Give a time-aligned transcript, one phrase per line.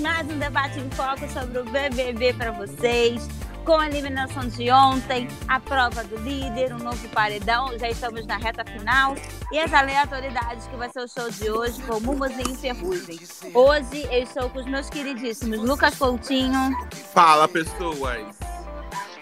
[0.00, 3.26] Mais um debate em foco sobre o BBB para vocês.
[3.64, 8.36] Com a eliminação de ontem, a prova do líder, um novo paredão, já estamos na
[8.36, 9.14] reta final.
[9.52, 13.20] E as aleatoriedades que vai ser o show de hoje com Mumuzinho e Ferrugem.
[13.54, 16.72] Hoje eu estou com os meus queridíssimos Lucas Coutinho.
[17.12, 18.38] Fala, pessoas.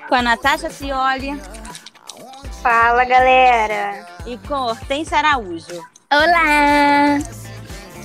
[0.09, 1.41] Com a Natasha Cioli.
[2.63, 4.07] Fala, galera.
[4.27, 5.85] E com Hortência Araújo.
[6.11, 7.46] Olá!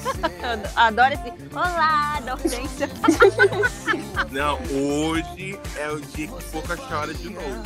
[0.75, 2.89] Adoro esse olá da Hortência.
[4.31, 7.63] Não, hoje é o dia que Pouca chora de novo.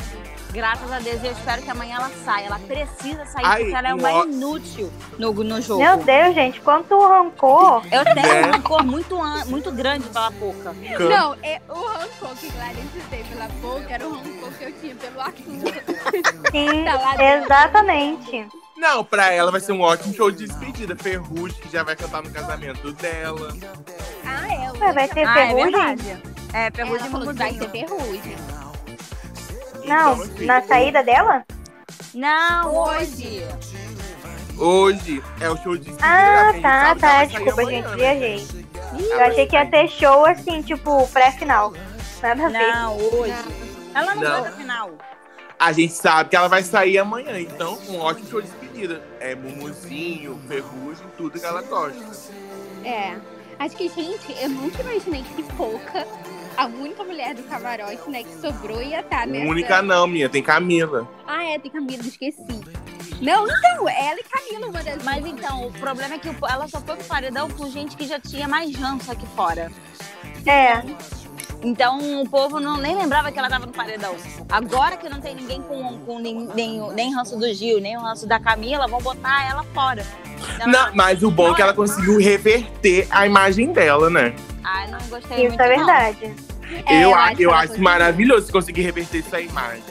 [0.52, 2.46] Graças a Deus, eu espero que amanhã ela saia.
[2.46, 5.82] Ela precisa sair Ai, porque ela é um uma ó- inútil no, no jogo.
[5.82, 7.82] Meu Deus, gente, quanto rancor.
[7.90, 8.46] Eu tenho Né?
[8.46, 10.74] um rancor muito, muito grande pela Pouca.
[10.96, 14.72] Can- Não, é, o rancor que Clarice tem pela boca era o rancor que eu
[14.80, 15.72] tinha pelo Arthur.
[16.50, 16.84] Sim,
[17.16, 18.48] Tá exatamente.
[18.76, 20.94] Não, pra ela vai ser um ótimo show de despedida.
[20.96, 23.48] Ferrugem, que já vai cantar no casamento dela.
[24.24, 24.70] Ah, é.
[24.78, 26.22] Ué, vai ter Ah, é ferrugem?
[26.52, 28.36] É, Ela ferrugem falou que vai ter ferrugem.
[29.84, 31.44] Não, Então, assim, na saída dela?
[32.14, 33.46] Não, hoje.
[34.58, 36.06] Hoje é o show de despedida.
[36.06, 36.94] Ah, tá, tá.
[36.94, 37.96] vai Desculpa, amanhã, gente, né?
[37.96, 38.46] viajei.
[38.74, 41.72] Ela Eu vai achei que ia ter show assim, tipo, pré-final.
[42.22, 42.72] Nada a ver.
[42.74, 43.34] Não, hoje.
[43.94, 44.42] Ela não, Não.
[44.42, 44.90] vai no final.
[45.58, 49.02] A gente sabe que ela vai sair amanhã, então um ótimo show de despedida.
[49.20, 52.32] É Mumuzinho, Ferrugem, tudo que ela gosta.
[52.84, 53.16] É.
[53.58, 56.06] Acho que, gente, eu nunca imaginei que pouca,
[56.58, 59.50] a única mulher do camarote, né, que sobrou ia estar nessa...
[59.50, 61.08] Única não, minha, tem Camila.
[61.26, 62.60] Ah, é, tem Camila, esqueci.
[63.22, 65.02] Não, então, ela e Camila, uma das...
[65.02, 68.20] Mas então, o problema é que ela só foi pro paredão com gente que já
[68.20, 69.72] tinha mais ranço aqui fora.
[70.44, 70.82] É,
[71.66, 74.14] Então o povo não, nem lembrava que ela tava no paredão.
[74.48, 78.00] Agora que não tem ninguém com, com nem, nem, nem ranço do Gil, nem o
[78.00, 80.06] ranço da Camila, vão botar ela fora.
[80.54, 84.32] Então, Não, mas o bom é que ela conseguiu reverter a imagem dela, né?
[84.62, 85.60] Ai, não gostei isso muito.
[85.60, 85.76] é não.
[85.76, 86.34] verdade.
[86.86, 89.82] É, eu eu acho eu acho maravilhoso conseguir reverter essa imagem.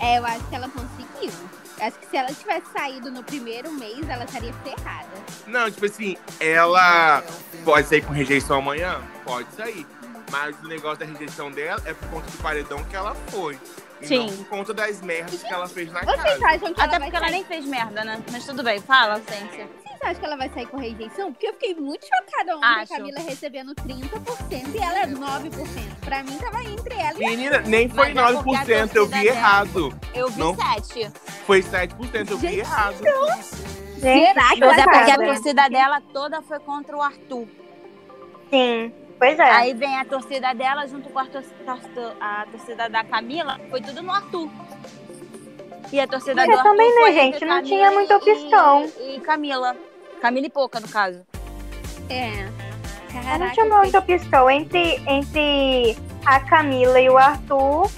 [0.00, 1.32] É, eu acho que ela conseguiu.
[1.80, 5.08] Acho que se ela tivesse saído no primeiro mês, ela estaria ferrada.
[5.44, 7.24] Não, tipo assim, ela
[7.64, 9.00] pode sair com rejeição amanhã?
[9.24, 9.84] Pode sair.
[10.30, 13.58] Mas o negócio da rejeição dela é por conta do paredão que ela foi.
[14.00, 14.26] E Sim.
[14.26, 16.46] não por conta das merdas que ela fez na Vocês casa.
[16.46, 18.22] acham que Até ela vai porque ela nem fez merda, né?
[18.32, 19.68] Mas tudo bem, fala, Cência.
[19.82, 21.32] Vocês acham que ela vai sair com rejeição?
[21.32, 22.92] Porque eu fiquei muito chocada ontem Acho.
[22.94, 25.94] a Camila recebendo 30% e ela é 9%.
[26.04, 29.06] Pra mim, tava entre ela e Menina, nem foi Mas é porque a 9%, eu
[29.06, 29.98] vi errado.
[30.12, 30.54] Eu vi Não.
[30.56, 31.10] sete.
[31.46, 32.96] Foi 7%, eu vi Gente, errado.
[32.96, 37.46] Gente, Será que Mas é porque a torcida dela toda foi contra o Arthur.
[38.50, 39.50] Sim, pois é.
[39.50, 41.42] Aí vem a torcida dela junto com a, tor-
[41.94, 44.48] tor- a torcida da Camila, foi tudo no Arthur.
[45.92, 48.16] E a torcida Mas do Arthur também, né, gente, entre não Camila tinha muita e-
[48.16, 48.92] opção.
[49.00, 49.76] E, Camila.
[50.20, 51.24] Camila e Pouca, no caso.
[52.08, 52.44] É.
[52.44, 54.50] Eu Caraca, não tinha muita opção.
[54.50, 55.96] Entre, entre
[56.26, 57.88] a Camila e o Arthur,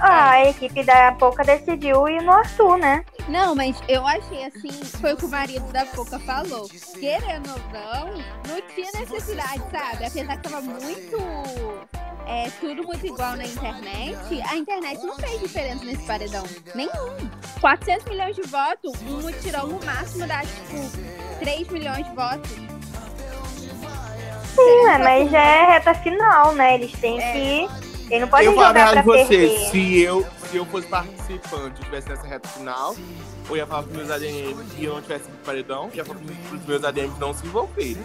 [0.00, 3.04] a equipe da Pouca decidiu ir no Arthur, né?
[3.28, 6.68] Não, mas eu achei assim, foi o que o marido da Poca falou.
[6.98, 8.06] Querendo ou não,
[8.48, 10.04] não tinha necessidade, sabe?
[10.04, 11.16] Apesar que tava muito.
[12.26, 16.42] É, tudo muito igual na internet, a internet não fez diferença nesse paredão.
[16.74, 17.30] Nenhum.
[17.60, 22.50] 400 milhões de votos, um mutirão no máximo dá, tipo, 3 milhões de votos.
[24.54, 26.74] Sim, é, mas já é reta final, né?
[26.74, 27.93] Eles têm que.
[28.10, 29.70] Eles não podem eu jogar pra de você, perder.
[29.70, 32.94] se eu, se eu fosse participante e estivesse nessa reta final,
[33.48, 36.66] eu ia falar pros meus ADMs que eu não tivesse no paredão, ia falar pros
[36.66, 37.96] meus ADMs não se envolverem.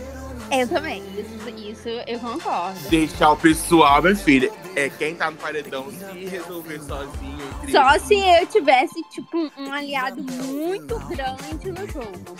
[0.52, 2.80] Eu também, isso, isso eu concordo.
[2.90, 7.40] Deixar o pessoal, minha filha, é quem tá no paredão se resolver sozinho.
[7.62, 12.36] entre Só se eu tivesse, tipo, um aliado muito grande no jogo.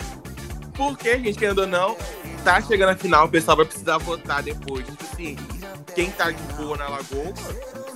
[0.74, 1.96] Porque, gente, querendo ou não,
[2.42, 4.84] tá chegando a final, o pessoal vai precisar votar depois.
[4.86, 5.36] Tipo assim,
[5.94, 7.32] quem tá de boa na lagoa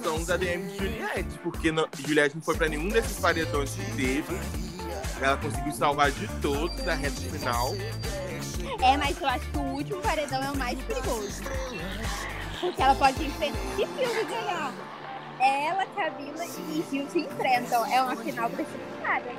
[0.02, 1.38] são os ADMs de Juliette.
[1.42, 4.38] Porque não- Juliette não foi pra nenhum desses paredões que teve.
[5.20, 7.72] Ela conseguiu salvar de todos da reta final.
[8.82, 11.42] É, mas eu acho que o último paredão é o mais perigoso.
[12.60, 13.58] Porque ela pode enfrentar.
[13.76, 14.72] Se Filme ganhar,
[15.40, 17.86] ela, Camila e Gil se enfrentam.
[17.86, 19.30] É uma final precipitada.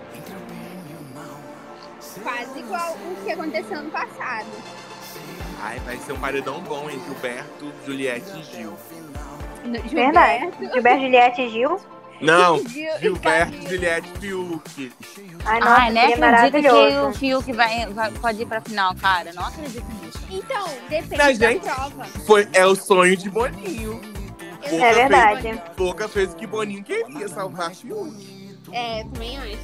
[2.23, 4.47] Quase igual o que aconteceu ano passado.
[5.61, 8.73] Ai, vai ser um paredão bom entre Gilberto, Juliette e Gil.
[9.91, 10.51] Verdade.
[10.73, 11.79] Gilberto, Juliette e Gil.
[12.21, 13.67] Não, Gil Gilberto.
[13.69, 14.91] Juliette e Fiuk.
[15.45, 17.13] Ai, nossa, Ai, nem seria acredito que o.
[17.13, 19.33] Fiuk vai, vai, pode ir pra final, cara.
[19.33, 20.19] Não acredito nisso.
[20.29, 22.05] Então, depende Mas, da gente, prova.
[22.25, 23.99] Foi, é o sonho de Boninho.
[24.63, 25.41] É verdade.
[25.41, 28.59] que- Pouca fez o que Boninho queria, salvar Fiuk.
[28.71, 29.57] É, também acho.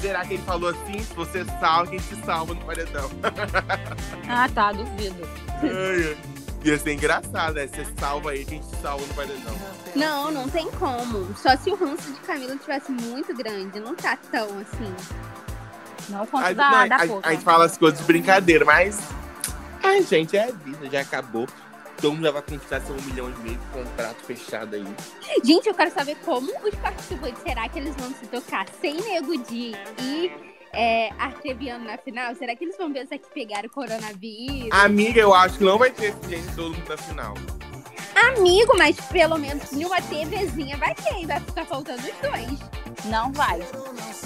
[0.00, 0.98] Será que ele falou assim?
[1.02, 3.10] Se você salva, quem te salva no paredão?
[4.30, 5.26] Ah, tá, duvido.
[5.62, 6.16] Ai, ai.
[6.64, 7.66] Ia ser engraçado, né?
[7.66, 9.56] Você salva aí, quem te salva no paredão.
[9.96, 11.34] Não, não tem como.
[11.36, 13.80] Só se o ranço de Camila tivesse muito grande.
[13.80, 14.94] Não tá tão assim.
[16.10, 19.00] Não quanto A, da, não, da a- a gente fala as coisas de brincadeira, mas.
[19.82, 21.46] Ai, gente, é a vida, já acabou.
[22.04, 24.86] Mundo já vai conquistar seu um milhão e meio de contrato fechado aí.
[25.44, 29.36] Gente, eu quero saber como os participantes, será que eles vão se tocar sem Nego
[29.38, 30.30] Di e
[30.72, 32.34] é, Arcrebiano na final?
[32.36, 34.70] Será que eles vão pensar que pegaram coronavírus?
[34.70, 37.34] Amiga, eu acho que não vai ter esse gente todo mundo na final.
[38.14, 43.04] Amigo, mas pelo menos uma TVzinha vai ter, vai ficar faltando os dois.
[43.06, 43.60] Não vai.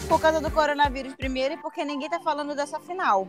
[0.09, 3.29] Por causa do coronavírus primeiro e porque ninguém tá falando dessa final.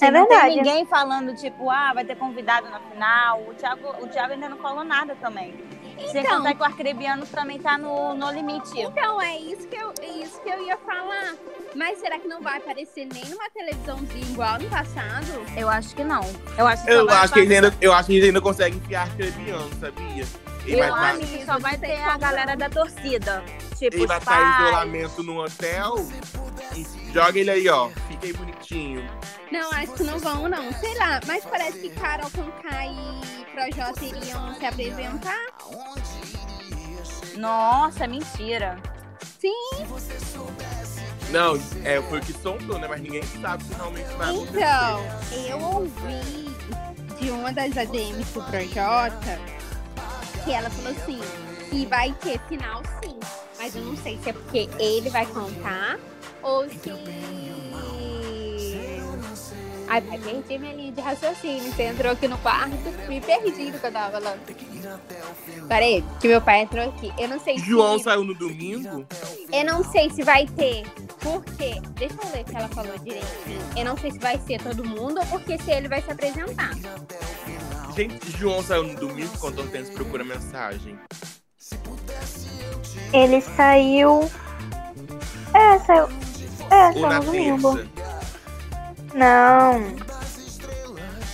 [0.00, 0.48] É não verdade.
[0.54, 3.42] tem ninguém falando, tipo, ah, vai ter convidado na final.
[3.42, 5.54] O Thiago, o Thiago ainda não falou nada também.
[6.12, 6.36] Sem Então.
[6.38, 8.78] contar que o Arcrebiano também tá no, no limite.
[8.78, 11.34] Então, é isso, que eu, é isso que eu ia falar.
[11.74, 15.26] Mas será que não vai aparecer nem numa televisãozinha igual no passado?
[15.56, 16.20] Eu acho que não.
[16.58, 19.70] Eu acho que, Eu acho, que ainda, eu acho que eles ainda conseguem enfiar Arcrebiano,
[19.80, 20.24] sabia?
[20.66, 23.42] Vai Eu tá- acho que só vai ter a galera da torcida.
[23.78, 24.60] Tipo, Ele vai estar em pais.
[24.68, 25.96] isolamento no hotel
[26.74, 27.90] e joga ele aí, ó.
[28.08, 29.08] Fica aí bonitinho.
[29.52, 30.72] Não, acho que não vão, não.
[30.72, 35.38] Sei lá, mas parece que Carol Conká e Projota iriam se apresentar.
[37.36, 38.76] Nossa, mentira.
[41.30, 42.86] Não, é, foi o que sondou, né?
[42.88, 44.58] Mas ninguém sabe se realmente vai acontecer.
[44.58, 46.46] Então, eu ouvi
[47.20, 49.38] de uma das ADMs do Projota
[50.46, 51.18] que ela falou assim,
[51.68, 53.18] que vai ter final sim.
[53.58, 55.98] Mas eu não sei se é porque ele vai contar
[56.40, 56.92] ou se.
[59.88, 61.72] Ai, perdi minha linha de raciocínio.
[61.72, 62.76] Você entrou aqui no quarto,
[63.08, 64.40] me perdi do que eu tava falando.
[65.68, 67.12] Peraí, que meu pai entrou aqui.
[67.18, 68.04] Eu não sei João se.
[68.04, 69.06] saiu no domingo?
[69.52, 70.84] Eu não sei se vai ter.
[71.20, 71.80] Por quê?
[71.94, 73.60] Deixa eu ler que ela falou direitinho.
[73.76, 76.70] Eu não sei se vai ser todo mundo ou porque se ele vai se apresentar.
[77.96, 80.98] Gente, João saiu no domingo quando o Hortêncio procura mensagem.
[83.12, 84.30] Ele saiu.
[85.54, 86.08] É, saiu.
[86.70, 87.76] É, Ou saiu na no domingo.
[87.76, 87.90] terça.
[89.14, 89.96] Não.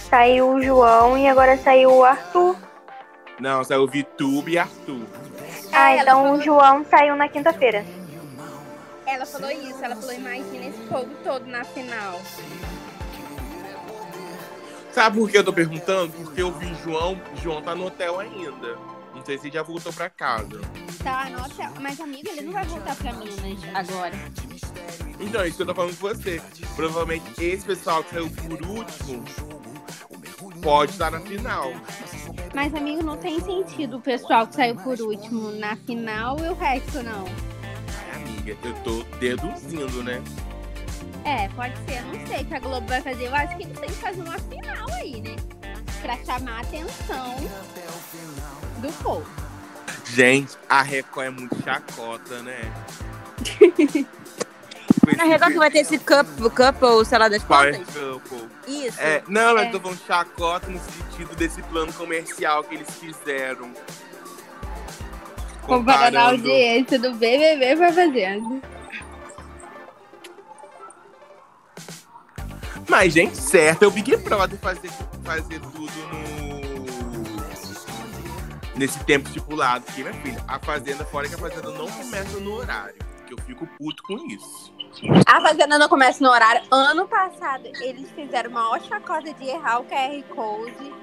[0.09, 2.56] Saiu o João e agora saiu o Arthur.
[3.41, 5.05] Não, saiu Vitube e Arthur.
[5.73, 7.85] Ah, ela então falou- o João saiu na quinta-feira.
[9.06, 12.20] Ela falou isso, ela falou, imagina esse povo todo na final.
[14.92, 16.12] Sabe por que eu tô perguntando?
[16.12, 17.20] Porque eu vi João.
[17.42, 18.76] João tá no hotel ainda.
[19.14, 20.60] Não sei se ele já voltou pra casa.
[21.02, 24.14] Tá, nossa, mas amiga, ele não vai voltar pra Minas agora.
[25.18, 26.42] Então, é isso que eu tô falando com você.
[26.76, 29.24] Provavelmente esse pessoal que saiu por último
[30.60, 31.72] pode estar na final.
[32.54, 36.54] Mas, amigo, não tem sentido o pessoal que saiu por último na final e o
[36.54, 37.24] resto não.
[38.12, 40.22] Ai, amiga, eu tô deduzindo, né?
[41.24, 43.24] É, pode ser, eu não sei o que a Globo vai fazer.
[43.26, 45.36] Eu acho que eles têm que fazer uma final aí, né?
[46.00, 47.36] Pra chamar a atenção
[48.78, 49.26] do povo.
[50.14, 52.60] Gente, a Record é muito chacota, né?
[55.16, 57.94] Na Record que vai ter esse couple, couple sei lá, das Power plantas?
[57.94, 58.48] Couple.
[58.68, 59.00] Isso.
[59.00, 59.66] É, não, É.
[59.66, 63.73] eu tô falando chacota no sentido desse plano comercial que eles fizeram.
[65.62, 68.61] Comparando a audiência do BBB vai fazendo.
[72.92, 74.90] Mas, gente, certo, é o Big Brother fazer,
[75.25, 76.61] fazer tudo no.
[78.76, 79.87] Nesse tempo estipulado.
[79.87, 82.94] Porque, minha filha, a Fazenda, fora que a Fazenda não começa no horário.
[83.26, 84.75] Que eu fico puto com isso.
[85.26, 86.61] A Fazenda não começa no horário.
[86.70, 90.94] Ano passado, eles fizeram uma maior chacota de errar o QR Code.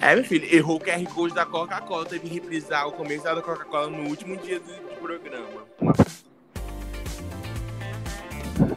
[0.00, 2.06] É, minha filha, errou o QR Code da Coca-Cola.
[2.06, 5.66] Teve que reprisar o comercial da Coca-Cola no último dia do programa.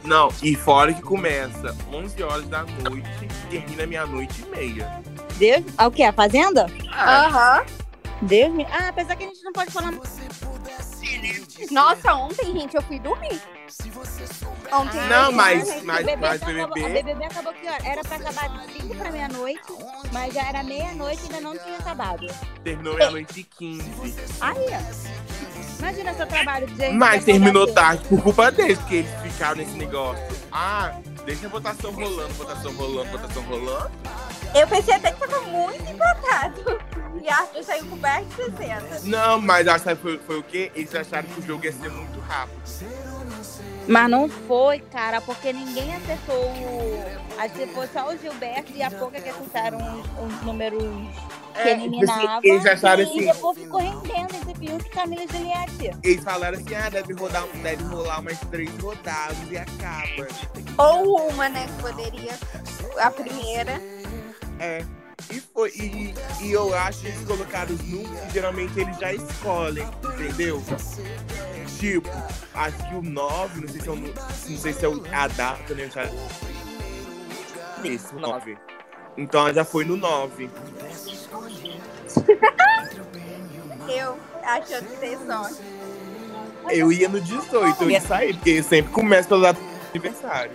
[0.04, 5.02] Não, e fora que começa 11 horas da noite e termina meia-noite e meia.
[5.36, 5.64] Deus.
[5.76, 6.02] Ah, o quê?
[6.02, 6.66] A Fazenda?
[6.92, 7.64] Ah, Aham.
[8.22, 8.64] Deus me.
[8.64, 9.92] Ah, apesar que a gente não pode falar.
[11.70, 13.40] Nossa, ontem, gente, eu fui dormir.
[14.72, 15.00] Ontem.
[15.08, 17.66] Não, mas- gente, mas- o BBB mas acabou, BBB o BBB acabou que?
[17.66, 19.62] Era pra acabar de 5 pra meia-noite,
[20.12, 22.26] mas já era meia-noite e ainda não tinha acabado.
[22.64, 24.14] terminou meia-noite e 15.
[24.40, 25.57] Aí, ó.
[25.78, 26.94] Imagina seu trabalho de gente.
[26.94, 30.24] Mas que terminou tarde por culpa deles, porque eles ficaram nesse negócio.
[30.50, 30.92] Ah,
[31.24, 33.90] deixa a votação rolando, votação rolando, votação rolando.
[34.54, 36.80] Eu pensei até que tava muito empatado.
[37.22, 39.00] E Arthur saiu com perto de 60.
[39.04, 40.70] Não, mas acho que foi, foi o quê?
[40.74, 42.58] Eles acharam que o jogo ia ser muito rápido.
[43.88, 47.04] Mas não foi, cara, porque ninguém acertou o.
[47.38, 50.82] Acho que foi só o Gilberto e a Pouca que acertaram os, os números
[51.54, 52.40] que É, eliminavam.
[52.44, 53.24] eles acharam e assim.
[53.26, 55.98] depois ficou rendendo entre Fiuk e Camila e Juliette.
[56.04, 60.28] Eles falaram assim, ah, deve rodar, deve rolar umas três rodadas e acaba.
[60.76, 62.32] Ou uma, né, que poderia.
[63.00, 63.80] A primeira.
[64.60, 64.84] É.
[65.30, 69.12] E, foi, e, e eu acho que eles colocaram os números que geralmente eles já
[69.12, 70.62] escolhem, entendeu?
[71.78, 72.08] Tipo,
[72.54, 75.28] acho que o 9, não sei se é, o, não sei se é o- a
[75.28, 75.90] data, né?
[75.94, 76.04] Já...
[77.84, 78.56] Esse, o 9.
[79.16, 80.50] Então ela já foi no 9.
[83.88, 85.60] Eu achando que tem sorte.
[86.70, 90.52] Eu ia no 18, eu ia sair, porque eu sempre começo do aniversário.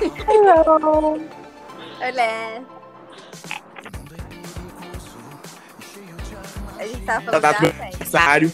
[0.00, 1.20] Hello.
[2.00, 2.62] Olha.
[6.78, 7.84] A gente tava Da falando da festa.
[7.84, 8.52] aniversário.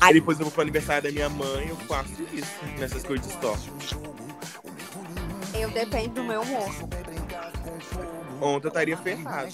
[0.00, 3.40] Aí depois eu vou pro aniversário da minha mãe, eu faço isso, nessas coisas de
[3.40, 3.70] sorte.
[5.54, 6.70] Eu dependo do meu humor.
[8.40, 9.52] Ontem eu estaria ferrado.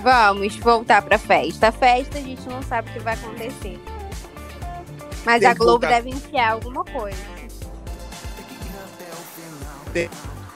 [0.00, 1.68] Vamos voltar pra festa.
[1.68, 3.78] A festa a gente não sabe o que vai acontecer.
[5.24, 5.88] Mas Tem a que Globo voltar.
[5.88, 7.18] deve enfiar alguma coisa.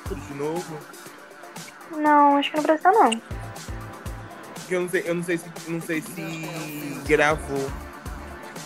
[0.08, 0.78] Tudo de novo.
[1.96, 3.10] Não, acho que não precisa não.
[4.54, 7.70] Porque eu não sei, eu não sei se, não sei se gravou.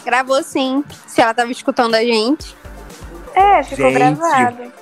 [0.04, 0.84] Gravou sim.
[1.06, 2.56] Se ela tava escutando a gente.
[3.34, 3.94] É, ficou Gente.
[3.94, 4.72] gravado.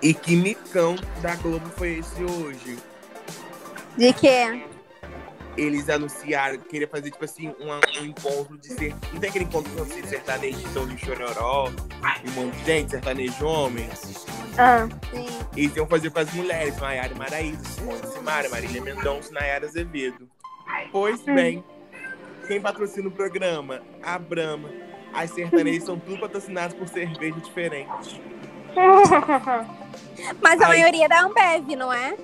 [0.00, 2.78] E que micão da Globo foi esse hoje?
[3.96, 4.62] De quê?
[5.56, 8.94] Eles anunciaram que queria fazer, tipo assim, uma- um encontro de ser.
[9.12, 11.70] Não tem aquele encontro assim, de sertanejo então de chororó,
[12.24, 13.88] e um monte de gente, sertanejo homem.
[14.58, 15.26] Ah, Sim.
[15.56, 20.28] Eles iam fazer com as mulheres, Maiara e Maraísa, Simone Simara, Marília Mendonça, Nayara Azevedo.
[20.92, 21.64] Pois bem,
[22.46, 23.80] quem patrocina o programa?
[24.02, 24.68] A Brahma.
[25.14, 28.20] As sertanejas são tudo patrocinadas por cerveja diferente.
[30.42, 30.78] Mas a Ai.
[30.80, 32.14] maioria é da Ambev, não é?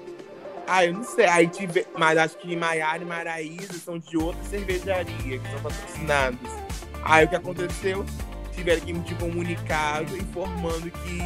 [0.66, 1.26] Ah, eu não sei.
[1.26, 1.87] Aí tive...
[1.99, 6.50] Mas acho que Maiara e Maraísa são de outra cervejaria, que são patrocinados.
[7.04, 8.04] Aí o que aconteceu?
[8.52, 11.19] Tiveram que emitir comunicado informando que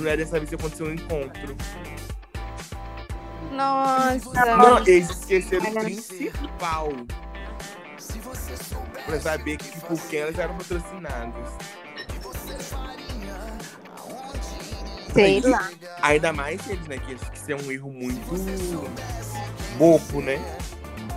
[0.00, 1.56] não é dessa vez que aconteceu um encontro.
[3.52, 4.56] Nossa.
[4.56, 6.92] Não, eles esqueceram o principal.
[9.06, 11.52] Pra saber que por quem elas eram patrocinadas.
[15.12, 15.70] Sei lá.
[16.00, 16.98] Ainda mais eles, né?
[16.98, 18.20] Que acho que isso é um erro muito
[19.78, 20.40] bobo, né?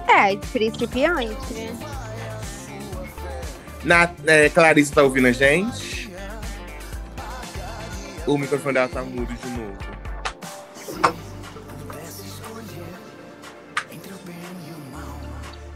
[0.07, 1.53] É, de principiante.
[1.53, 1.77] né?
[3.83, 6.09] Na, é, Clarice tá ouvindo a gente?
[8.25, 9.77] O microfone dela tá mudo de novo.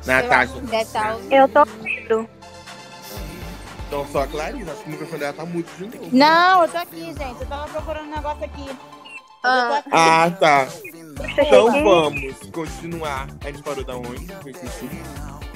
[0.06, 2.30] Natasha, Eu estar eu tô ouvindo.
[3.90, 6.16] Então só a Clarice, acho que o microfone dela tá mudo de novo.
[6.16, 7.42] Não, eu tô aqui, gente.
[7.42, 8.70] Eu tava procurando um negócio aqui.
[9.44, 9.84] Ah.
[9.92, 10.68] Ah, tá.
[11.40, 13.28] Então vamos continuar.
[13.44, 14.28] A gente parou da onde?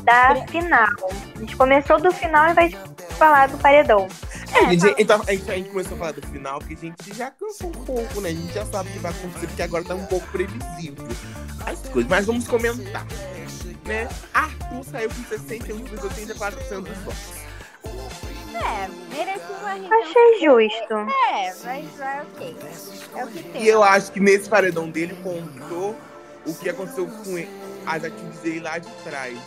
[0.01, 0.87] Da final.
[1.35, 2.71] A gente começou do final e vai
[3.19, 4.07] falar do paredão.
[4.51, 6.77] É, a, gente, então, a, gente, a gente começou a falar do final, porque a
[6.77, 8.29] gente já cansou um pouco, né?
[8.29, 11.07] A gente já sabe o que vai acontecer, porque agora tá um pouco previsível
[11.67, 12.09] as coisas.
[12.09, 13.05] Mas vamos comentar.
[13.85, 14.09] Né?
[14.33, 17.42] Arthur saiu com 61,84% dos votos.
[18.55, 19.93] É, merecia uma gente.
[19.93, 20.93] Achei justo.
[20.93, 22.55] É, mas é ok.
[23.15, 23.63] É o que tem.
[23.63, 25.95] E eu acho que nesse paredão dele contou
[26.45, 27.49] o que aconteceu com ele,
[27.85, 29.37] as atitudes dele lá de trás.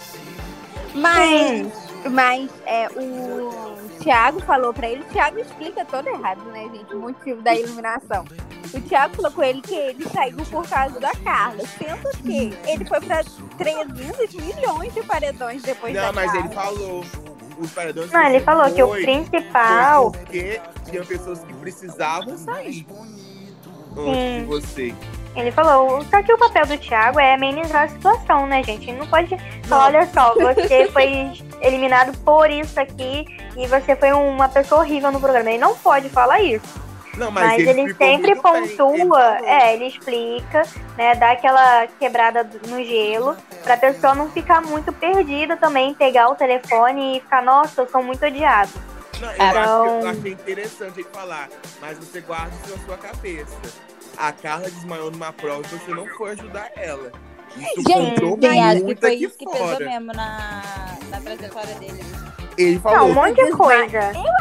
[0.95, 1.67] Mas,
[2.11, 6.95] mas é, o Thiago falou pra ele, o Thiago explica todo errado, né, gente?
[6.95, 8.25] O motivo da eliminação.
[8.73, 12.85] O Thiago falou com ele que ele saiu por causa da Carla, sendo que ele
[12.87, 13.23] foi pra
[13.59, 16.47] 300 milhões de paredões depois da Não, mas Carla.
[16.47, 17.05] ele falou.
[17.59, 20.13] Os paredões Não, ele falou que o foi- principal.
[20.13, 20.61] Foi porque
[20.91, 22.87] tinha pessoas que precisavam sair
[23.95, 24.41] Sim.
[24.41, 24.95] de você.
[25.35, 28.89] Ele falou, só que o papel do Thiago é amenizar a situação, né, gente?
[28.89, 34.13] Ele não pode falar, olha só, você foi eliminado por isso aqui e você foi
[34.13, 35.51] uma pessoa horrível no programa.
[35.51, 36.86] Ele não pode falar isso.
[37.17, 38.31] Não, mas, Mas, ele, ele sempre bem.
[38.33, 39.19] Ele pontua, falou.
[39.49, 40.63] é, ele explica,
[40.99, 46.35] né, dá aquela quebrada no gelo, pra pessoa não ficar muito perdida também, pegar o
[46.35, 48.71] telefone e ficar, nossa, eu sou muito odiado.
[49.21, 51.49] Não, eu, Então- acho que eu achei interessante ele falar,
[51.81, 53.57] mas você guarda isso na sua cabeça.
[54.19, 57.11] A Carla desmaiou numa prova e você não foi ajudar ela.
[57.57, 59.85] Isso contou Gente, acho que foi isso que pesou fora.
[59.87, 60.63] mesmo na,
[61.11, 62.05] na trajetória dele.
[62.59, 63.99] Ele Não, falou, um monte de coisa.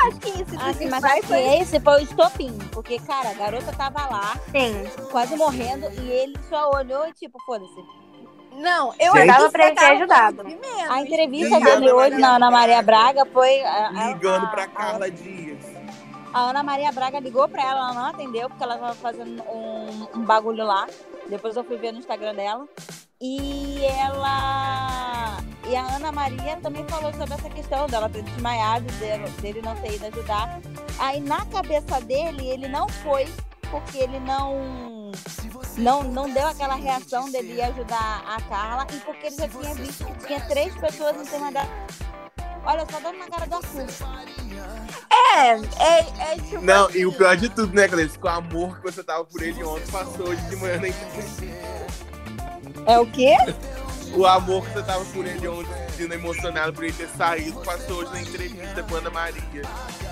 [0.07, 2.57] acho que isso Ah, sim, mas vai acho que esse foi o estopim.
[2.71, 4.85] Porque, cara, a garota tava lá, Sim.
[5.11, 7.83] quase morrendo, e ele só olhou e, tipo, foda-se.
[8.57, 9.27] Não, eu Gente.
[9.27, 10.43] Dava pra ele ter ajudado.
[10.89, 13.25] A entrevista Ligando dele hoje na Ana Maria Braga.
[13.25, 13.61] Foi.
[13.61, 15.57] a- a- ligando a- pra a- Carla Dias.
[16.33, 20.07] A Ana Maria Braga ligou pra ela, ela não atendeu, porque ela tava fazendo um,
[20.15, 20.87] um bagulho lá.
[21.29, 22.65] Depois eu fui ver no Instagram dela.
[23.21, 25.37] E ela.
[25.67, 29.75] E a Ana Maria também falou sobre essa questão dela ter desmaiado, dele, dele não
[29.77, 30.59] ter ido ajudar.
[30.99, 33.25] Aí na cabeça dele, ele não foi
[33.71, 35.11] porque ele não,
[35.77, 39.73] não, não deu aquela reação dele ir ajudar a Carla e porque ele já tinha
[39.73, 41.65] visto que tinha três pessoas em cima da.
[42.63, 43.85] Olha, só dando na cara do Arthur.
[45.11, 46.61] É, é, é tipo.
[46.61, 48.19] Não, assim, e o pior de tudo, né, Cleiton?
[48.19, 51.74] Com o amor que você tava por ele ontem, passou hoje de manhã na entrevista.
[52.85, 53.35] É o quê?
[54.13, 57.97] O amor que você tava por ele ontem, sentindo emocionado por ele ter saído, passou
[57.97, 59.61] hoje na entrevista com a Ana Maria.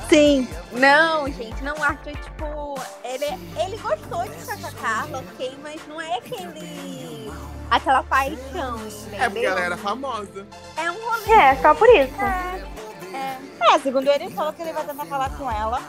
[0.09, 0.47] Sim.
[0.73, 3.25] Não, gente, não, o Arthur, tipo, ele,
[3.63, 7.31] ele gostou de estar com a Carla, ok, mas não é aquele.
[7.71, 9.21] aquela paixão, entendeu?
[9.21, 10.45] É porque ela era famosa.
[10.75, 11.31] É um rolê.
[11.31, 12.13] É, só por isso.
[12.23, 15.81] É, segundo ele, ele falou que ele vai tentar falar com ela.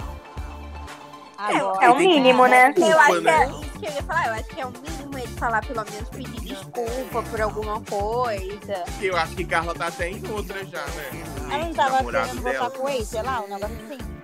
[1.37, 1.85] Agora.
[1.85, 2.73] É o mínimo, né?
[2.77, 3.45] Eu acho que né?
[3.45, 5.85] é isso que eu ia falar, eu acho que é o mínimo ele falar, pelo
[5.85, 8.85] menos pedir desculpa por alguma coisa.
[8.99, 11.25] Que eu acho que Carla tá até em outra já, né?
[11.51, 14.15] Ela não tava querendo voltar com ele, sei lá, um negócio assim.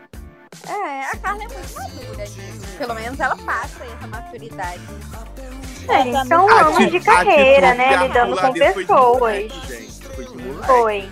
[0.68, 2.66] É, a Carla é muito madura, gente.
[2.76, 4.80] Pelo menos ela passa essa maturidade.
[5.88, 7.96] É, gente, são anos de carreira, né?
[7.96, 9.52] da Lidando com pessoas.
[10.66, 11.10] Foi,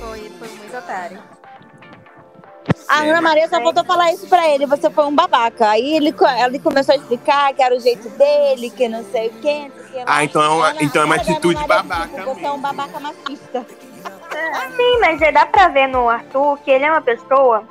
[0.00, 1.39] foi, foi muito otário.
[2.90, 5.68] A É, Ana Maria só faltou falar isso pra ele, você foi um babaca.
[5.70, 6.12] Aí ele,
[6.44, 10.02] ele começou a explicar que era o jeito dele, que não sei o quê, que.
[10.04, 12.98] Ah, então é uma, Ana- então é uma atitude babaca tipo, Você é um babaca
[12.98, 13.64] machista.
[14.76, 17.62] Sim, mas é, dá pra ver no Arthur que ele é uma pessoa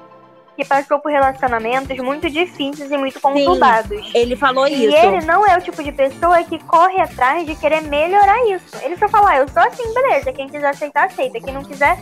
[0.60, 4.12] que passou por relacionamentos muito difíceis e muito conturbados.
[4.14, 4.96] Ele falou E isso.
[4.98, 8.66] ele não é o tipo de pessoa que corre atrás de querer melhorar isso.
[8.84, 10.34] Ele só fala, ah, eu sou assim, beleza.
[10.34, 11.40] Quem quiser aceitar, aceita.
[11.40, 11.98] Quem não quiser,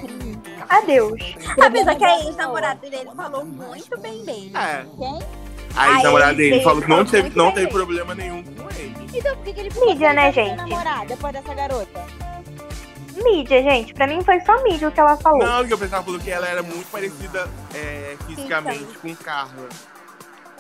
[0.68, 1.22] adeus.
[1.64, 4.52] Apesar que a ex-namorada dele falou muito bem dele.
[4.56, 4.84] É.
[4.98, 5.20] Quem?
[5.76, 8.96] A Ah, ex-namorada ele dele falou que não teve, não teve problema nenhum com ele.
[9.14, 10.56] Então por que, ele ficou Mídia, né, gente?
[10.56, 12.06] namorar depois dessa garota?
[13.24, 13.94] Mídia, gente.
[13.94, 15.40] Pra mim foi só mídia o que ela falou.
[15.46, 19.68] Não, que o pessoal falou que ela era muito parecida é, fisicamente com Carla.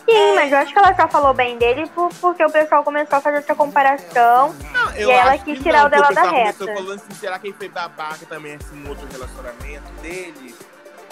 [0.09, 3.17] Sim, mas eu acho que ela só falou bem dele por- porque o pessoal começou
[3.17, 4.55] a fazer essa comparação.
[4.71, 6.65] Não, eu E ela quis que tirar não, o dela da reta.
[6.65, 10.55] falando assim, será que ele foi babaca também, assim, no outro relacionamento dele,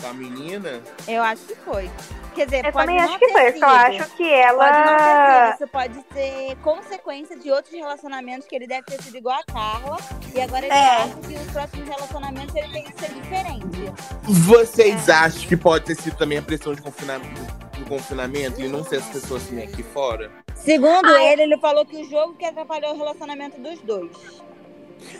[0.05, 0.81] com a menina?
[1.07, 1.89] Eu acho que foi.
[2.35, 3.41] Quer dizer, Eu pode também não acho que foi.
[3.47, 3.65] Eu só sido.
[4.03, 4.23] acho que
[4.55, 4.99] Pode não sido.
[5.01, 5.49] ela.
[5.53, 9.97] Isso pode ser consequência de outros relacionamentos que ele deve ter sido igual a Carla.
[10.35, 10.97] E agora ele É.
[10.97, 13.91] acha que os próximos relacionamentos ele tem que ser diferente.
[14.23, 15.13] Vocês É.
[15.13, 17.41] acham que pode ter sido também a pressão de confinamento,
[17.79, 20.29] do confinamento e não ser as pessoas assim aqui fora?
[20.55, 21.33] Segundo Ai.
[21.33, 24.11] ele, ele falou que o jogo que atrapalhou o relacionamento dos dois.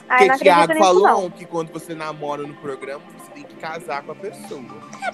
[0.09, 1.29] Ai, Porque não Thiago falou não.
[1.31, 4.61] que quando você namora no programa, você tem que casar com a pessoa.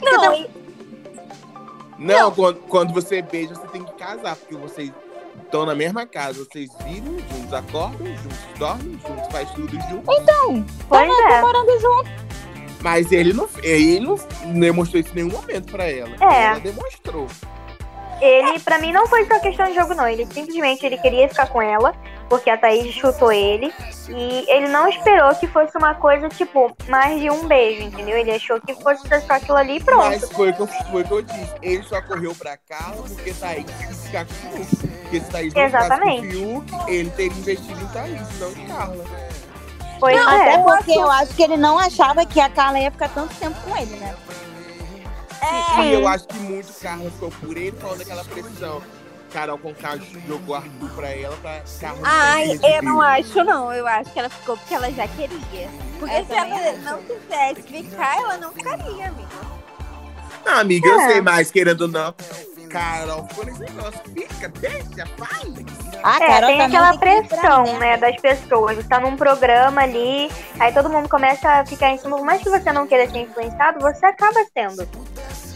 [0.01, 0.49] Não, e-
[1.97, 4.91] Não, Quando, quando você beija, você tem que casar, porque vocês
[5.43, 10.03] estão na mesma casa, vocês vivem juntos, acordam juntos, dormem juntos, faz tudo junto.
[10.89, 11.41] Pois é.
[11.41, 12.09] Morando junto.
[12.81, 14.15] Mas ele não, ele não
[14.59, 16.09] demonstrou isso em nenhum momento pra ela.
[16.19, 16.43] É.
[16.45, 17.27] Ela demonstrou.
[18.19, 20.07] Ele, pra mim, não foi só questão de jogo, não.
[20.07, 21.93] Ele simplesmente ele queria ficar com ela,
[22.31, 23.73] porque a Thaís chutou ele.
[24.07, 28.17] E ele não esperou que fosse uma coisa, tipo, mais de um beijo, entendeu?
[28.17, 30.05] Ele achou que fosse só aquilo ali e pronto.
[30.05, 31.53] Mas foi o que, eu, foi o que eu disse.
[31.61, 34.87] Ele só correu pra Carla porque Thaís quis ficar com o Fiuk.
[35.01, 36.29] Porque se Thaís não Exatamente.
[36.29, 39.05] Fiuk, ele teria investido em Thaís, não em Carla.
[39.99, 40.57] Pois Até é.
[40.57, 43.75] porque eu acho que ele não achava que a Carla ia ficar tanto tempo com
[43.75, 44.15] ele, né?
[45.41, 45.83] É.
[45.83, 48.81] E eu acho que muito Carla ficou por ele falando daquela pressão.
[49.31, 53.71] Carol Conká jogou Arthur pra ela pra Carla Ai, eu não acho, não.
[53.73, 55.69] Eu acho que ela ficou porque ela já queria.
[55.99, 56.77] Porque Eu se ela acho.
[56.81, 59.51] não quisesse ficar, ela não ficaria, amiga.
[60.45, 61.07] Não, amiga, eu É.
[61.07, 62.13] sei mais, querendo ou não.
[62.69, 63.99] Carol ficou nesse negócio.
[64.13, 66.01] Fica, deixa, faz.
[66.03, 67.79] A É, Carol tem também aquela pressão, merda.
[67.79, 68.77] né, das pessoas.
[68.77, 72.15] Você tá num programa ali, aí todo mundo começa a ficar em cima.
[72.17, 74.87] Por mais que você não queira ser influenciado, você acaba sendo.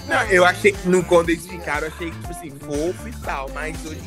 [0.08, 3.76] Não, eu achei, no, quando eles ficaram, eu achei, tipo assim, fofo e tal, mas
[3.86, 4.02] hoje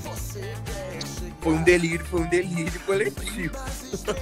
[1.41, 3.57] foi um delírio, foi um delírio coletivo.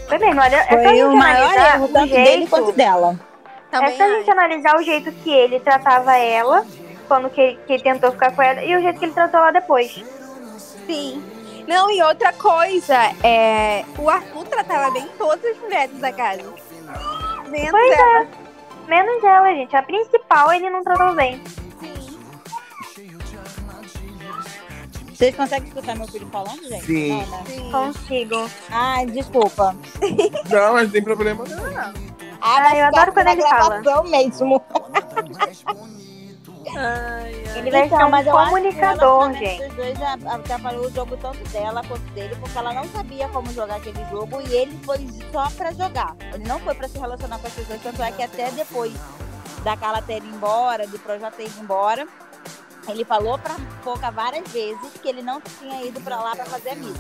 [0.09, 2.51] Foi mesmo, olha, é Foi gente o maior analisar erro, o tanto dele jeito.
[2.51, 3.21] quanto dela.
[3.71, 4.31] Também é só a gente acho.
[4.31, 6.67] analisar o jeito que ele tratava ela
[7.09, 10.05] quando que, que tentou ficar com ela e o jeito que ele tratou ela depois.
[10.87, 11.23] Sim.
[11.67, 16.43] Não, e outra coisa, é, o Arthur tratava bem todas as mulheres da casa.
[17.49, 18.27] Menos Pois ela.
[18.87, 19.75] Menos ela, gente.
[19.75, 21.43] A principal ele não tratou bem.
[25.17, 26.85] Vocês conseguem escutar meu filho falando, gente?
[26.85, 27.11] Sim.
[27.23, 27.45] Não, né?
[27.47, 27.71] Sim.
[27.73, 28.51] Consigo.
[28.71, 29.75] Ai, desculpa.
[30.51, 31.67] Não, mas não tem problema não.
[31.81, 31.93] Ah,
[32.41, 33.81] Ah, mas eu adoro quando ele fala.
[34.05, 34.63] mesmo.
[37.57, 39.65] Ele vai Então, ser um mas eu acho que o comunicador, gente.
[39.69, 43.77] dos dois atrapalhou o jogo tanto dela quanto dele, porque ela não sabia como jogar
[43.77, 44.99] aquele jogo e ele foi
[45.33, 46.15] só pra jogar.
[46.35, 48.93] Ele não foi pra se relacionar com as pessoas, tanto é que até depois
[49.65, 52.07] da Carla ter ido embora, do Projota ter ido embora,
[52.89, 56.71] Ele falou pra Poca várias vezes que ele não tinha ido pra lá pra fazer
[56.71, 56.99] amigos.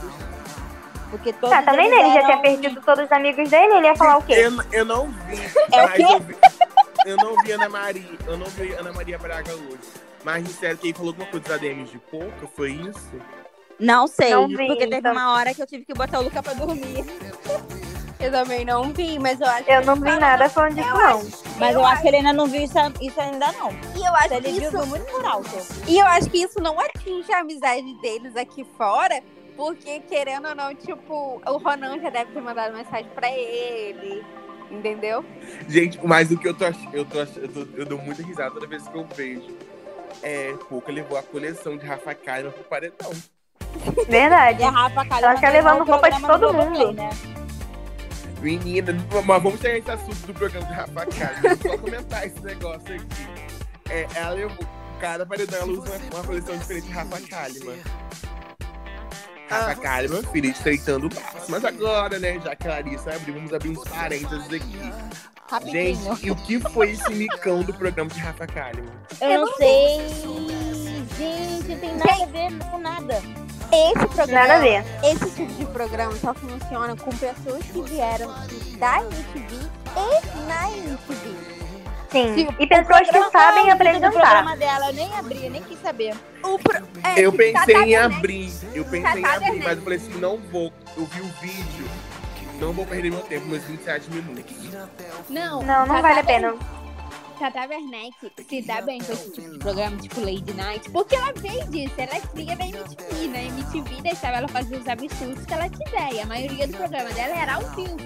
[1.11, 3.95] Porque todos Tá, também eles nele, já tinha perdido todos os amigos dele, ele ia
[3.97, 4.33] falar o quê?
[4.35, 5.39] Eu, eu não vi,
[5.73, 6.03] É o quê?
[6.03, 6.37] eu vi.
[7.07, 9.79] Eu não vi Ana Maria, eu não vi Ana Maria Braga hoje.
[10.25, 13.13] Mas disseram que ele falou alguma coisa da DMs de pouca, foi isso?
[13.79, 15.13] Não sei, Não vi, porque teve então.
[15.13, 17.05] uma hora que eu tive que botar o Luca pra dormir.
[18.19, 21.23] Eu também não vi, mas eu acho Eu não vi nada falando disso, não.
[21.59, 23.71] Mas eu, acho que ele ainda não viu isso, isso ainda não.
[23.95, 25.51] E eu acho ele que isso viu muito por alto.
[25.87, 29.23] E eu acho que isso não atinge a amizade deles aqui fora,
[29.55, 34.25] porque querendo ou não, tipo, o Ronan já deve ter mandado mensagem pra ele,
[34.71, 35.23] entendeu?
[35.69, 38.23] Gente, mas o que eu tô achando, eu, tô ach- eu, tô- eu dou muita
[38.23, 39.57] risada toda vez que eu vejo.
[40.23, 43.11] É, Pouca levou a coleção de Rafa Kalimann pro paredão.
[44.09, 44.63] Verdade.
[44.63, 46.93] E a Rafa Kalimann Ela ganhou levando roupa de todo mundo.
[46.93, 47.11] Né?
[48.47, 48.93] Menina,
[49.25, 51.57] mas vamos chegar nesse assunto do programa de Rafa Kalimann.
[51.61, 53.27] Só comentar esse negócio aqui.
[53.91, 54.67] É, ela levou,
[55.01, 57.79] cada paredão ela usa uma, uma coleção diferente de Rafa Kalimann.
[59.51, 61.51] Rafa Kalimann, filha, estreitando o braço.
[61.51, 64.93] Mas agora, né, já que a Larissa abriu, vamos abrir uns parênteses aqui.
[65.51, 65.95] Rapidinho.
[66.15, 68.91] Gente, e o que foi esse micão do programa de Rafa Kalimann?
[69.21, 69.99] eu não sei.
[71.19, 73.23] Gente, tem nada a ver com nada.
[73.73, 74.85] Esse programa, Nada a ver.
[75.05, 78.33] esse tipo de programa só funciona com pessoas que vieram
[78.79, 79.57] da MTV
[79.97, 81.57] e na MTV.
[82.13, 82.35] Sim.
[82.35, 84.11] Tipo, E pessoas que sabem é o apresentar.
[84.13, 86.15] programa dela, eu nem abri, eu nem quis saber.
[86.45, 86.77] O pro...
[87.03, 90.21] é, Eu pensei Tata em abrir, eu pensei em Tata abrir, mas eu falei assim,
[90.21, 90.73] não vou.
[90.97, 91.89] Eu vi o vídeo,
[92.61, 94.55] não vou perder meu tempo, meus 27 minutos.
[95.29, 96.55] Não, Não, não Tata vale a pena.
[97.37, 98.15] Tata Werneck
[98.49, 101.95] se dá bem com esse tipo de programa, tipo Lady Night, porque ela veio disso,
[101.99, 103.47] ela é cria da MTV, né?
[103.47, 107.37] MTV deixava ela fazer os absurdos que ela quiser, e a maioria do programa dela
[107.37, 107.97] era ao vivo.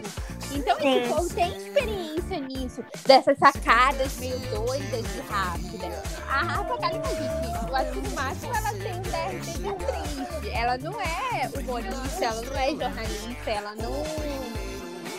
[0.53, 0.99] Então Sim.
[0.99, 5.95] esse povo tem experiência nisso, dessas sacadas meio doidas e rápidas.
[6.29, 10.51] A Rafa gente, eu acho que no máximo ela tem um DRT de triste.
[10.51, 14.70] Ela não é humorista, ela não é jornalista, ela não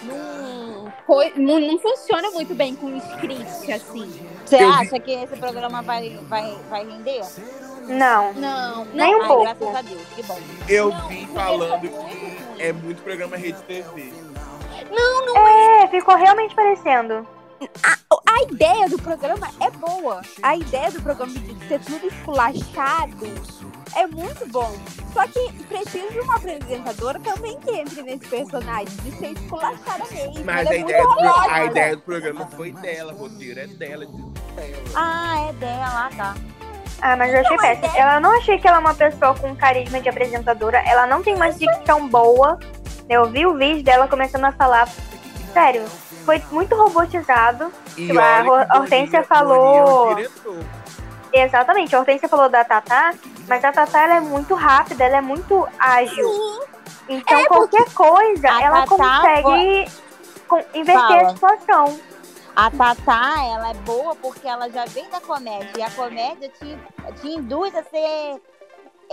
[0.04, 0.94] não,
[1.36, 4.12] não, não funciona muito bem com script, assim.
[4.46, 7.22] Você Eu vi- acha que esse programa vai, vai, vai render?
[7.88, 8.34] Não.
[8.34, 9.44] Não, Nem um pouco.
[9.44, 10.40] graças a Deus, que bom.
[10.68, 14.14] Eu Não, vi falando que é muito programa Rede TV.
[15.82, 17.28] É, ficou realmente parecendo.
[18.28, 20.22] A ideia do programa é boa.
[20.42, 23.16] A ideia do programa de ser tudo esculachado
[23.96, 24.72] é muito bom.
[25.14, 30.46] Só que precisa de uma apresentadora também que entre nesse personagem, de ser esculachada mesmo.
[30.46, 33.18] Mas Ela a é muito ideia, do, pro- a ideia do programa foi dela, o
[33.18, 34.84] roteiro é dela, de dela.
[34.96, 36.36] Ah, é dela, tá.
[37.02, 37.98] Ah, mas eu achei Não, a péssimo.
[37.98, 40.78] Eu não achei que ela é uma pessoa com carisma de apresentadora.
[40.88, 42.60] Ela não tem uma dicção boa.
[43.10, 44.88] Eu vi o vídeo dela começando a falar.
[45.52, 45.84] Sério,
[46.26, 47.72] foi muito robotizado.
[47.98, 50.58] E Tipo, a Hortência falou- é diretor.
[51.34, 53.14] Exatamente, a Hortência falou da Tatá,
[53.48, 56.30] mas a Tatá ela é muito rápida, ela é muito ágil.
[57.08, 59.92] Então qualquer coisa, ela Tatá consegue
[60.48, 61.22] com- inverter Fala.
[61.28, 62.00] a situação.
[62.56, 65.72] A Tatá, ela é boa porque ela já vem da comédia.
[65.78, 66.78] E a comédia te,
[67.22, 68.42] te induz a ser.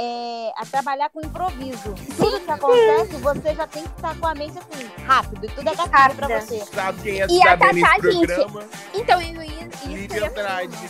[0.00, 1.92] é, a trabalhar com improviso.
[2.16, 5.44] Tudo que acontece, você já tem que estar com a mente assim, rápido.
[5.44, 6.64] E tudo é gatilho pra você.
[6.72, 7.74] Sabe quem é E a tá Tatá,
[8.08, 8.64] gente, programa?
[8.94, 10.88] Então, eu ia, isso Lívia ia Andrade.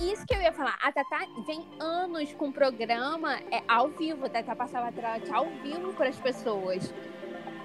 [0.00, 0.76] Isso que eu ia falar.
[0.82, 4.26] A Tatá vem anos com o programa é, ao vivo.
[4.26, 6.92] A Tatá passava trote ao vivo para as pessoas.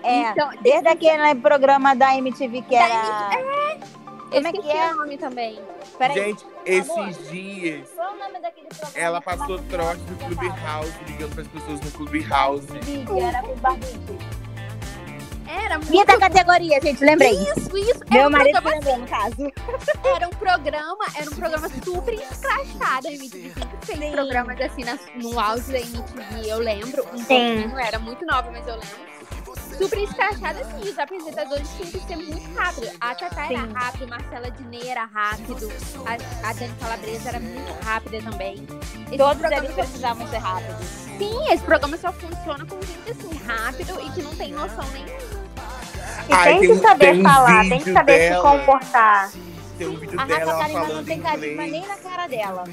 [0.04, 3.72] É, Então, desde aquele programa da MTV que Da era.
[4.32, 4.94] Eu Como é que é?
[4.94, 5.60] o nome também.
[5.98, 8.98] Peraí, Gente, esses dias, qual o nome daquele programa?
[8.98, 10.48] ela passou trote no Clube?
[10.64, 12.64] House, ligando pras pessoas no Clube House.
[12.66, 14.41] Vídeo, Era com os barbichos.
[15.52, 17.32] Era muito Quinta categoria, gente, lembrei.
[17.34, 18.02] isso, isso.
[18.10, 19.36] Era Meu um, marido programa, lembrou, no caso.
[20.16, 23.08] era um programa, era um programa super escrachado.
[23.08, 24.12] A MTV sempre fez Sim.
[24.12, 27.06] programas assim na- no auge da MTV, eu lembro.
[27.14, 27.26] Um Sim.
[27.26, 29.12] pouquinho, era muito nova, mas eu lembro.
[29.78, 32.92] Super escrachado assim, os apresentadores tinham que ser muito rápidos.
[33.02, 35.70] A Tatá era rápida, Marcela Diné era rápido,
[36.06, 38.54] a, a Dani Calabresa era muito rápida também.
[39.08, 40.86] Esse Todos programa eles precisavam ser rápidos.
[41.18, 45.41] Sim, esse programa só funciona com gente assim, rápido e que não tem noção nenhuma.
[46.30, 48.52] E Ai, tem tem que um- saber tem um falar, tem que saber se dela.
[48.58, 49.32] comportar.
[49.78, 52.64] Tem um vídeo A dela Rafa ela Kalimann não tem carisma nem na cara dela.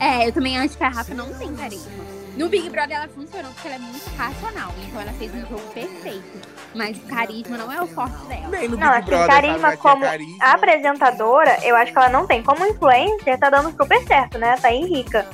[0.00, 2.06] É, eu também acho que a Rafa não tem carisma.
[2.36, 5.60] No Big Brother ela funcionou porque ela é muito racional, então ela fez um jogo
[5.72, 6.46] perfeito.
[6.74, 8.48] Mas o carisma não é o forte dela.
[8.50, 10.44] Nem no Não, Big assim, Brother carisma ela tinha como carisma.
[10.44, 12.42] Apresentadora, eu acho que ela não tem.
[12.42, 14.56] Como influencer, tá dando super certo, né?
[14.60, 15.26] Tá aí rica.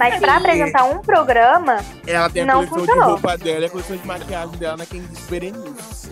[0.00, 1.76] Mas pra apresentar um programa,
[2.06, 3.04] Ela tem a Não coleção funcionou.
[3.04, 6.10] de roupa dela e a coleção de maquiagem dela na Candice Berenice.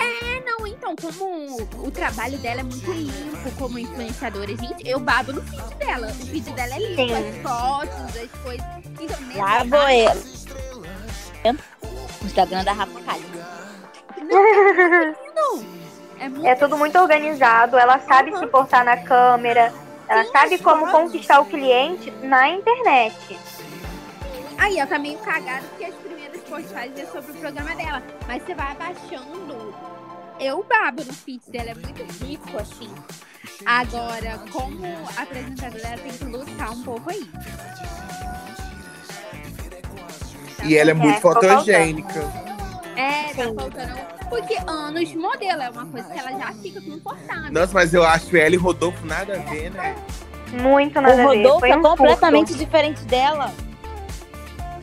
[0.00, 5.32] É, não, então, como o trabalho dela é muito limpo como influenciadora, gente, eu babo
[5.32, 6.06] no feed dela.
[6.08, 7.28] O feed dela é limpo, Sim.
[7.28, 8.66] as fotos, as coisas.
[9.00, 11.56] Então, nesse Lá caso, vou eu.
[12.24, 13.48] Instagram da Rafa Kalimann.
[15.34, 15.78] não.
[16.20, 19.72] É muito É tudo muito organizado, ela sabe se portar na câmera,
[20.08, 21.12] ela Sim, sabe como fotos.
[21.12, 23.38] conquistar o cliente na internet.
[24.58, 28.02] Aí, ela tá meio cagada porque as primeiras postagens é sobre o programa dela.
[28.26, 29.67] Mas você vai abaixando.
[30.40, 32.90] Eu babo no feed dela, é muito rico, assim.
[33.66, 34.84] Agora, como
[35.16, 37.28] apresentadora, ela tem que lutar um pouco aí.
[40.64, 42.20] E ela é muito ficou fotogênica.
[42.96, 44.18] É, tá faltando.
[44.28, 47.52] Porque anos modelo é uma coisa que ela já fica confortável.
[47.52, 49.96] Nossa, mas eu acho ela e Rodolfo nada a ver, né?
[50.52, 51.36] Muito nada O a ver.
[51.38, 52.64] Rodolfo Foi é um completamente surto.
[52.64, 53.52] diferente dela.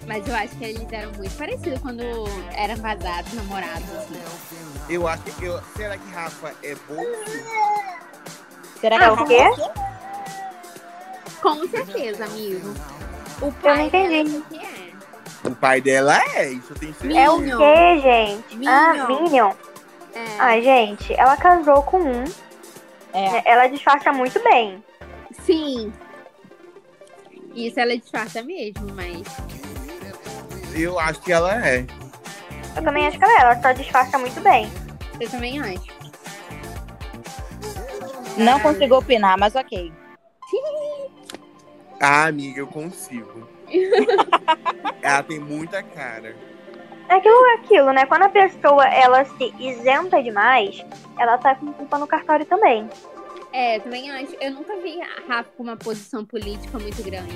[0.07, 2.03] Mas eu acho que eles eram muito parecidos quando
[2.55, 4.19] eram vazados, namorados, assim.
[4.89, 5.45] Eu acho que.
[5.45, 7.31] Eu, será que Rafa é bolso?
[8.79, 9.43] Será É que a o quê?
[11.41, 12.73] Com certeza, amigo.
[13.41, 14.29] O Eu pai não entendi.
[14.31, 15.49] dela que é.
[15.49, 17.19] O pai dela é, isso eu tenho certeza.
[17.19, 17.57] É o Minion.
[17.57, 18.67] quê, gente?
[18.67, 19.21] Ah, Minion.
[19.21, 19.51] Minion.
[20.13, 20.25] É.
[20.39, 22.23] Ah, gente, ela casou com um.
[23.13, 23.31] É.
[23.31, 23.41] né?
[23.45, 24.83] Ela disfarça muito bem.
[25.45, 25.91] Sim.
[27.53, 29.23] Isso ela disfarça mesmo, mas.
[30.73, 31.85] Eu acho que ela é.
[32.75, 33.41] Eu também acho que ela é.
[33.41, 34.69] Ela só disfarça muito bem.
[35.19, 35.95] Eu também acho.
[38.37, 39.91] Não consigo opinar, mas ok.
[41.97, 43.47] Ah, amiga, eu consigo.
[45.01, 46.35] ela tem muita cara.
[47.07, 48.05] É aquilo, é aquilo, né?
[48.05, 50.83] Quando a pessoa ela se isenta demais,
[51.17, 52.87] ela tá com culpa no cartório também.
[53.53, 54.35] É, eu também acho.
[54.41, 57.33] Eu nunca vi a Rafa com uma posição política muito grande.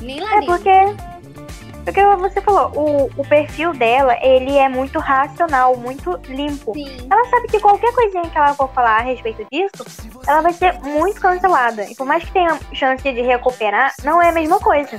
[0.00, 0.46] Nem lá É dentro.
[0.46, 1.51] porque.
[1.84, 6.72] Porque você falou, o, o perfil dela, ele é muito racional, muito limpo.
[6.74, 7.08] Sim.
[7.10, 9.84] Ela sabe que qualquer coisinha que ela for falar a respeito disso,
[10.26, 11.84] ela vai ser muito cancelada.
[11.84, 14.96] E por mais que tenha chance de recuperar, não é a mesma coisa.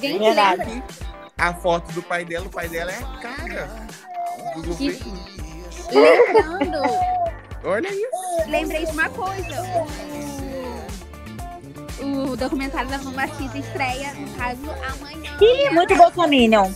[0.00, 0.64] Gente, Verdade.
[0.64, 0.84] lembra?
[1.38, 3.68] A foto do pai dela, o pai dela é cara
[4.56, 4.76] do.
[5.92, 6.82] Lembrando,
[7.64, 8.48] Olha isso.
[8.48, 9.56] lembrei de uma coisa.
[12.00, 15.36] O, documentário da Mamacita estreia, no caso, amanhã.
[15.40, 16.70] Ih, muito Bolsominion.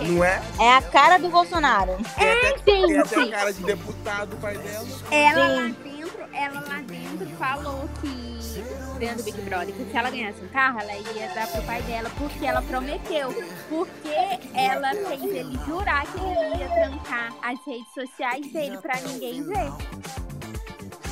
[0.00, 0.40] Não é?
[0.60, 1.96] É a cara do Bolsonaro.
[2.16, 4.86] Tem até, tem até Gente, cara de deputado, pai dela.
[5.10, 8.28] ela lá dentro, ela lá dentro falou que
[8.98, 11.82] dentro do Big Brother, que se ela ganhasse um carro, ela ia dar pro pai
[11.82, 13.32] dela, porque ela prometeu.
[13.68, 14.08] Porque
[14.54, 19.72] ela fez ele jurar que ele ia trancar as redes sociais dele pra ninguém ver.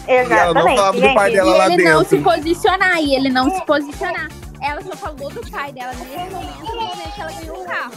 [0.06, 2.16] Ela não Exatamente, falava do pai dela e lá ele não dentro.
[2.16, 4.28] se posicionar, e ele não se posicionar.
[4.62, 7.92] Ela só falou do pai dela nesse momento, no momento que ela ganhou o carro.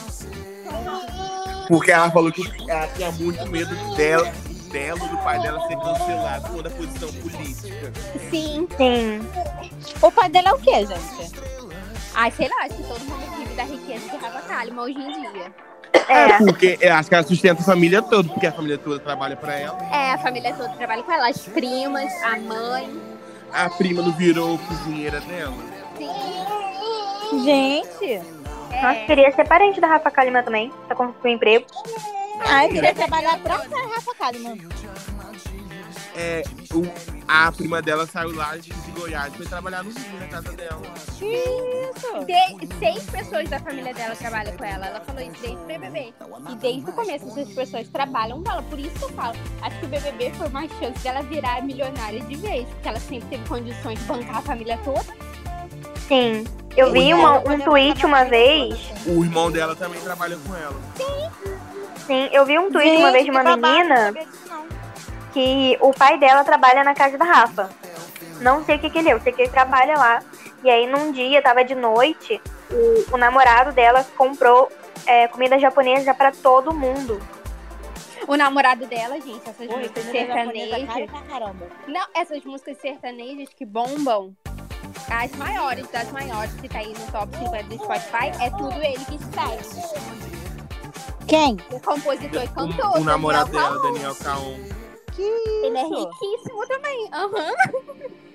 [1.68, 4.32] Porque ela falou que ela tinha muito medo dela,
[4.72, 7.94] dela do pai dela ser cancelado por a posição política.
[8.30, 8.68] Sim.
[8.76, 9.22] Sim.
[10.02, 11.40] O pai dela é o quê, gente?
[12.16, 15.32] Ai, sei lá, acho que todo mundo vive da riqueza de Rafa Kalimann hoje em
[15.32, 15.54] dia.
[16.08, 16.38] É.
[16.38, 19.58] Porque eu acho que ela sustenta a família toda, porque a família toda trabalha pra
[19.58, 19.78] ela.
[19.92, 22.90] É, a família toda trabalha com ela, as primas, a mãe.
[23.54, 25.54] A prima não virou cozinheira dela.
[25.98, 27.44] Sim.
[27.44, 28.22] Gente.
[28.72, 30.72] Nossa, É, queria ser parente da Rafa Kalimann também.
[30.88, 31.66] Tá com o emprego.
[32.48, 34.58] Ah, eu queria trabalhar pra Rafa Kalimann.
[36.16, 36.44] É,
[36.74, 36.84] o-
[37.28, 40.82] a prima dela saiu lá de, Goiás e foi trabalhar no Rio, na casa dela.
[41.08, 42.26] Isso.
[42.26, 44.88] de- seis pessoas da família dela trabalham com ela.
[44.88, 46.14] Ela falou isso desde o BBB.
[46.50, 48.62] E desde o começo essas pessoas trabalham com ela.
[48.64, 49.36] Por isso que eu falo.
[49.62, 52.68] Acho que o BBB foi uma chance dela virar milionária de vez.
[52.68, 55.06] Porque ela sempre teve condições de bancar a família toda.
[56.08, 56.44] Sim.
[56.76, 58.80] Eu vi uma- um tweet uma vez.
[59.06, 60.76] O irmão dela também trabalha com ela.
[62.08, 64.79] Sim, eu vi um tweet uma vez de uma babado, menina não.
[65.34, 67.70] Que o pai dela trabalha na casa da Rafa.
[68.42, 70.24] Não sei o que, que ele é, eu sei que ele trabalha lá.
[70.64, 74.72] E aí num dia, tava de noite, o, o namorado dela comprou
[75.06, 77.20] é, comida japonesa pra todo mundo.
[78.28, 81.10] O namorado dela, gente, essas Pô, músicas cara sertanejas.
[81.10, 81.68] pra caramba.
[81.88, 84.36] Não, essas músicas sertanejas que bombam.
[85.10, 89.04] As maiores, das maiores que tá aí no top 50 do Spotify, é tudo ele
[89.06, 90.30] que escreve.
[91.28, 91.58] Quem?
[91.72, 92.98] O compositor e cantor.
[92.98, 94.79] O, o namorado Daniel dela, Caon.
[95.20, 95.66] Daniel Caon.
[95.66, 96.10] Ele é Isso.
[96.22, 97.10] riquíssimo também.
[97.14, 97.54] Aham.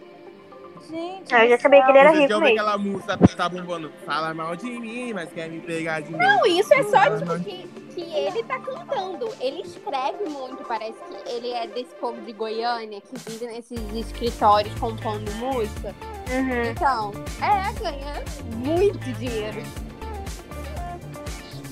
[0.90, 1.32] Gente.
[1.34, 2.46] Eu já sabia que ele era rico mesmo.
[2.46, 3.90] aquela música que tá bombando?
[4.04, 6.22] Fala mal de mim, mas quer me pegar de novo.
[6.22, 9.30] Não, isso é só tipo que, que ele tá cantando.
[9.40, 14.78] Ele escreve muito, parece que ele é desse povo de Goiânia que vive nesses escritórios
[14.78, 15.94] compondo música.
[16.30, 16.62] Uhum.
[16.70, 18.22] Então, é, ganha
[18.56, 19.62] muito dinheiro.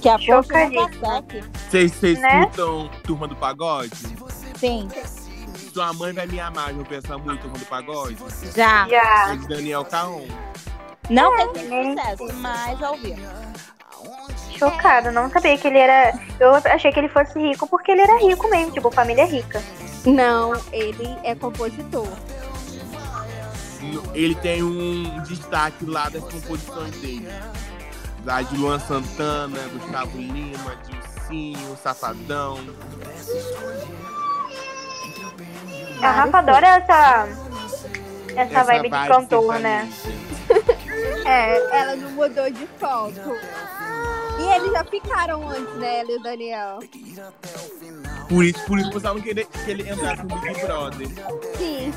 [0.01, 0.17] Que a.
[1.69, 2.41] Vocês vocês Né?
[2.41, 3.91] escutam Turma do Pagode?
[4.63, 4.87] Sim,
[5.75, 8.17] Sua mãe vai me amar, eu penso muito Turma do Pagode.
[8.55, 8.87] já.
[8.89, 9.33] Já.
[9.33, 10.25] É de Daniel Caon.
[11.11, 12.17] Não fez muito né?
[12.17, 13.17] sucesso, mas já ouvi.
[14.57, 16.17] Chocada, não sabia que ele era.
[16.39, 19.61] Eu achei que ele fosse rico porque ele era rico mesmo, tipo, família rica.
[20.07, 22.07] Não, ele é compositor.
[24.15, 27.27] Ele tem um destaque lá das composições dele.
[28.25, 32.61] Lá de Luan Santana, Gustavo Lima, Dilcinho, Safadão.
[36.03, 37.29] A Rafa adora essa.
[38.35, 39.89] Essa, Essa vibe de cantor, né?
[41.25, 43.13] É, ela não mudou de foco.
[44.41, 46.79] E eles já ficaram antes, né, ela e o Daniel?
[48.29, 51.09] Por isso, por isso que pensavam que ele, que ele entrasse no Big Brother.
[51.57, 51.93] Sim.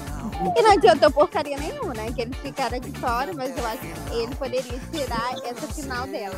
[0.55, 2.11] E não adiantou porcaria nenhuma, né?
[2.13, 6.35] Que eles ficaram de fora, mas eu acho que ele poderia tirar essa final dela.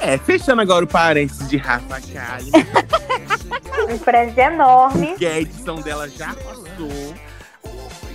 [0.00, 2.66] É, fechando agora o parênteses de Rafa Kalimann,
[3.92, 5.14] Um prédio enorme.
[5.16, 7.14] que a edição dela já passou,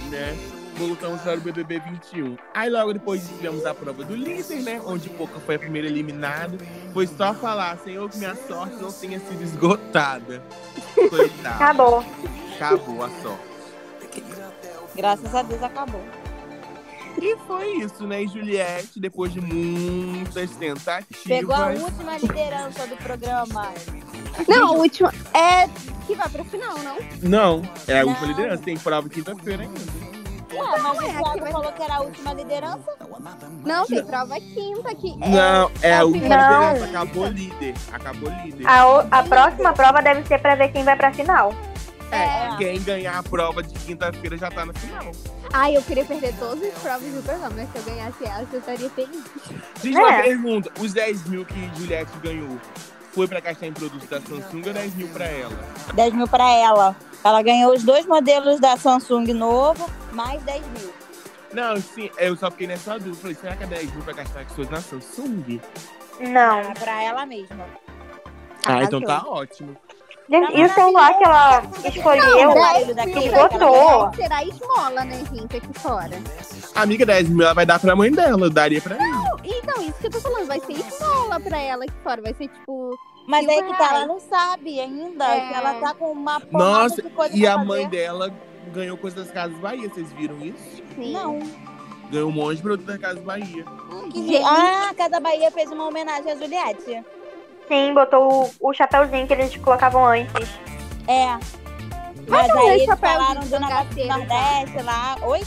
[0.10, 0.36] né?
[0.76, 2.36] Voltamos para o BBB 21.
[2.54, 4.82] Aí logo depois tivemos a prova do líder, né?
[4.86, 6.58] Onde Poca foi a primeira eliminada.
[6.94, 10.42] Foi só falar, Senhor, que minha sorte não tenha sido esgotada.
[11.10, 11.56] Coitada.
[11.56, 12.04] Acabou.
[12.56, 14.24] Acabou a sorte.
[14.96, 16.04] Graças a Deus acabou.
[17.22, 18.24] E foi isso, né?
[18.24, 21.24] E Juliette, depois de muitas tentativas.
[21.26, 23.72] Pegou a última liderança do programa.
[24.48, 25.14] Não, a última.
[25.34, 25.68] É
[26.06, 26.98] que vai pra final, não?
[27.22, 28.10] Não, é a Não.
[28.10, 28.64] última liderança.
[28.64, 29.80] Tem prova quinta-feira ainda.
[30.54, 32.94] Ué, mas o Thiago vai- falou que era a última liderança.
[33.66, 35.12] Não, tem prova quinta que.
[35.22, 36.74] É, Não, é a última Não.
[36.74, 36.86] liderança.
[36.86, 37.74] Acabou líder.
[37.92, 38.68] Acabou líder.
[38.68, 41.54] A, o- a próxima prova deve ser pra ver quem vai pra final.
[42.14, 45.12] É, quem ganhar a prova de quinta-feira já tá na final.
[45.52, 48.60] Ai, eu queria perder todas as provas do programa, mas se eu ganhasse essa, eu
[48.60, 49.24] estaria feliz.
[49.82, 50.22] Diz uma É.
[50.24, 52.58] pergunta: os 10 mil que Juliette ganhou
[53.12, 55.58] foi pra gastar em produtos da Samsung ou 10 mil pra ela?
[55.94, 56.96] 10 mil pra ela.
[57.24, 60.94] Ela ganhou os dois modelos da Samsung novo, mais 10 mil.
[61.54, 63.16] Não, sim, eu só fiquei nessa dúvida.
[63.18, 65.62] Falei, será que é 10 mil pra gastar com coisas na Samsung?
[66.20, 66.74] Não.
[66.74, 67.66] Pra ela mesma.
[68.66, 69.78] Ah, então tá ótimo.
[70.30, 72.96] Gente, e o celular que ela escolheu?
[72.96, 74.14] daquele esgotou.
[74.16, 76.18] Será esmola, né, gente, aqui fora.
[76.76, 79.12] Amiga, 10 mil ela vai dar pra mãe dela, eu daria pra mim.
[79.44, 82.22] Então, isso que eu tô falando, vai ser esmola pra ela aqui fora.
[82.22, 82.98] Vai ser tipo.
[83.28, 85.26] Mas aí que tá, ela não sabe ainda.
[85.26, 85.48] É.
[85.48, 87.68] Que ela tá com uma Nossa, de coisa e pra a fazer.
[87.68, 88.34] mãe dela
[88.74, 90.82] ganhou coisa das Casas Bahia, vocês viram isso?
[90.92, 91.40] Assim, Não.
[92.10, 93.66] Ganhou um monte de produto das Casas Bahia.
[94.12, 94.44] Que- Gente.
[94.46, 97.04] Ah, a Casa Bahia fez uma homenagem a Juliette.
[97.68, 100.50] Sim, botou o, o chapéuzinho que eles colocavam antes.
[101.08, 101.38] É.
[102.28, 104.10] Mas é aí eles falaram de do negócio do cangaceiro?
[104.18, 105.18] Nordeste lá.
[105.24, 105.42] Oi?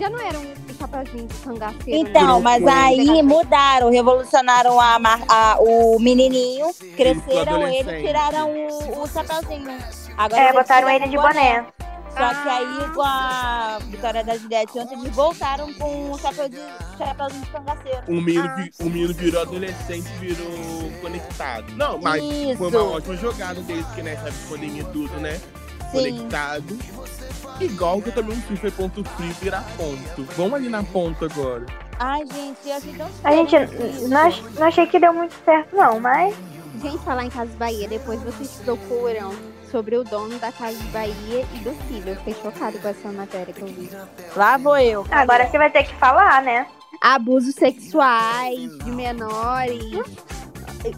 [0.00, 2.08] Já não era um chapeuzinho de cangaceiro.
[2.08, 2.42] Então, né?
[2.42, 9.78] mas aí mudaram, revolucionaram a, a- o menininho, cresceram ele, tiraram o, o chapéuzinho.
[10.16, 11.66] Agora É, botaram ele de o boné.
[12.16, 16.58] Só que aí com a vitória da Juliette ontem, eles voltaram com o chapéu de,
[16.98, 18.02] chapéuzinho de cangaceiro.
[18.08, 18.66] O menino, Ah.
[18.80, 21.72] o menino virou adolescente, virou conectado.
[21.74, 22.58] Não, mas Isso.
[22.58, 25.34] foi uma ótima jogada deles, porque nessa época de pandemia tudo, né?
[25.38, 25.92] Sim.
[25.92, 26.78] Conectado.
[27.60, 30.24] Igual que eu também não foi ponto frio virar ponto.
[30.36, 31.64] Vamos ali na ponta agora.
[31.98, 35.34] Ai, gente, eu achei tão A gente estranho não, ach- não achei que deu muito
[35.44, 36.34] certo, não, mas.
[36.82, 39.32] Gente, falar em Casas Bahia, depois vocês procuram
[39.72, 42.10] sobre o dono da Casa Bahia e do filho.
[42.10, 43.90] Eu fiquei chocada com essa matéria que eu vi.
[44.36, 45.04] Lá vou eu.
[45.10, 46.66] Agora você vai ter que falar, né?
[47.00, 49.82] Abusos sexuais de menores.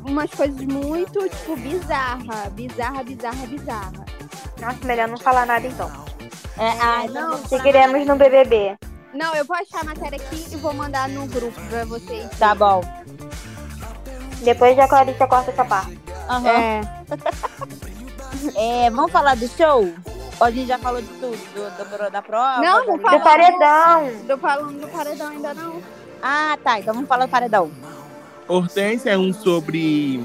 [0.05, 2.51] Umas coisas muito, tipo, bizarra.
[2.51, 4.05] Bizarra, bizarra, bizarra.
[4.61, 5.91] Nossa, melhor não falar nada então.
[6.59, 8.77] É, ai, não, Seguiremos no BBB.
[9.13, 12.29] Não, eu vou achar a matéria aqui e vou mandar no grupo pra vocês.
[12.39, 12.81] Tá bom.
[14.43, 15.99] Depois a Clarissa corta essa parte.
[16.29, 16.49] Aham.
[16.49, 16.81] É.
[18.57, 19.89] É, vamos falar do show?
[20.41, 21.37] Ou a gente já falou de tudo?
[21.55, 22.61] Do, do- da prova?
[22.61, 23.19] Não, não da- fala.
[23.19, 24.39] Do paredão.
[24.41, 25.83] Falando do paredão ainda não.
[26.23, 26.81] Ah, tá.
[26.81, 27.71] Então vamos falar do paredão.
[28.49, 30.23] Hortência é um sobre.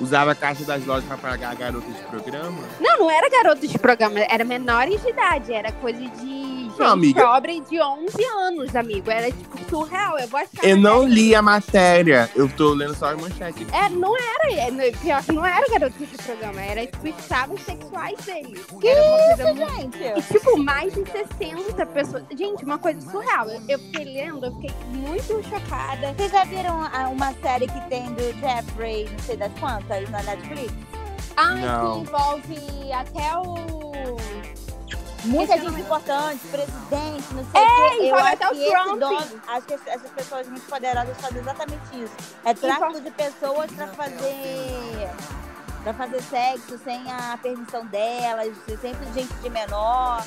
[0.00, 2.58] Usava a caixa das lojas pra pagar garotas de programa.
[2.80, 6.92] Não, não era garoto de programa, era menores de idade, era coisa de gente Não,
[6.92, 7.22] amiga.
[7.22, 9.10] pobre de 11 anos, amigo.
[9.10, 10.18] Era tipo surreal.
[10.18, 10.64] Eu vou achar.
[10.64, 12.30] Eu não li a matéria.
[12.34, 13.66] Eu tô lendo só a manchete.
[13.72, 18.18] É, não era, é, pior que não era garoto de programa, era tipo estados sexuais
[18.24, 18.64] deles.
[18.82, 19.96] era uma coisa muito.
[19.98, 22.22] E, Gente, tipo, mais de 60 pessoas.
[22.36, 23.48] Gente, uma coisa surreal.
[23.48, 26.14] Eu, eu fiquei lendo, eu fiquei muito chocada.
[26.14, 26.78] vocês já viram
[27.12, 30.72] uma série que tem do Jeffrey, não sei das quantas, na Netflix?
[31.36, 31.92] Ai, Não.
[32.04, 34.16] que envolve até o.
[35.24, 38.04] muita Esse gente importante, presidente, não sei É, o quê.
[38.10, 38.98] Eu acho até o que Trump.
[38.98, 42.12] dono, acho que essas pessoas muito poderosas fazem exatamente isso.
[42.44, 45.08] É tráfico de pessoas pra fazer
[45.82, 50.22] para fazer sexo sem a permissão delas, sempre gente de menor.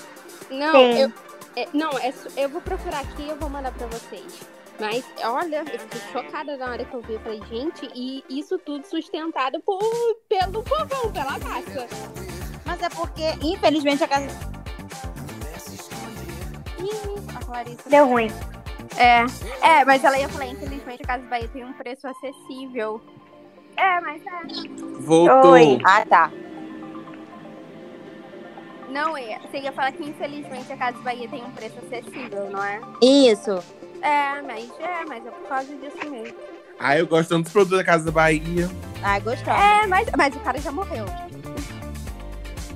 [0.50, 0.98] Não, Sim.
[1.00, 1.14] eu,
[1.56, 4.42] é, não é, eu vou procurar aqui e eu vou mandar pra vocês.
[4.80, 7.14] Mas, olha, eu fiquei chocada na hora que eu vi.
[7.14, 9.80] Eu falei, gente, e isso tudo sustentado por,
[10.28, 11.88] pelo povão, pela massa.
[12.66, 14.28] Mas é porque, infelizmente, a casa.
[16.80, 17.90] Ih, a Clarissa.
[17.90, 18.30] Deu ruim.
[18.98, 19.26] É,
[19.62, 23.02] é, mas ela ia falar, infelizmente a Casa Bahia tem um preço acessível.
[23.76, 24.68] É, mas é.
[25.00, 25.52] Voltou.
[25.52, 25.80] Oi.
[25.84, 26.32] Ah, tá.
[28.90, 29.40] Não é.
[29.40, 32.80] Você ia falar que infelizmente a Casa Bahia tem um preço acessível, não é?
[33.02, 33.64] Isso.
[34.04, 36.36] É, mas é, mas é por causa disso mesmo.
[36.80, 38.70] Ah, eu gosto tanto dos produtos da Casa Bahia.
[39.02, 39.58] Ah, gostava.
[39.64, 41.06] É, mas, mas o cara já morreu.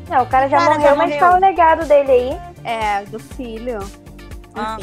[0.10, 1.20] Não, o cara já Cara, já morreu, mas morreu.
[1.20, 2.38] tá o legado dele aí.
[2.64, 3.80] É, do filho.
[4.56, 4.78] Ah.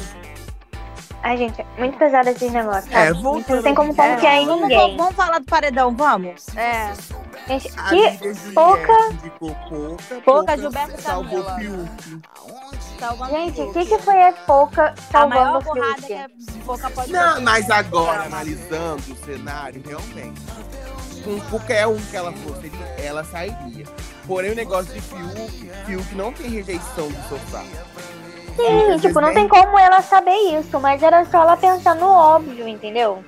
[1.27, 2.93] Ai, gente, é muito pesado esses negócios.
[2.93, 3.23] É, sabe?
[3.23, 4.01] voltando Não tem como aqui.
[4.03, 4.97] É, confiar em Vamos, ninguém.
[4.99, 6.47] vamos falar do paredão, vamos?
[6.55, 6.93] É.
[7.49, 8.93] Gente, que pouca-
[9.39, 10.21] pouca.
[10.25, 11.89] Pouca, Gilberto salvou Camila.
[11.99, 12.21] Fiuk.
[12.99, 16.03] Salvando Gente, o que, que foi a pouca salvando o Fiuk?
[16.07, 16.29] que a
[16.65, 20.41] Boca pode Não, mas agora, analisando o cenário, realmente,
[21.25, 22.71] com qualquer um que ela fosse,
[23.03, 23.85] ela sairia.
[24.27, 27.65] Porém, o negócio de Fiuk, Fiuk não tem rejeição do sofá.
[28.57, 32.69] Sim, tipo, não tem como ela saber isso, mas era só ela pensar no óbvio,
[32.69, 33.25] entendeu?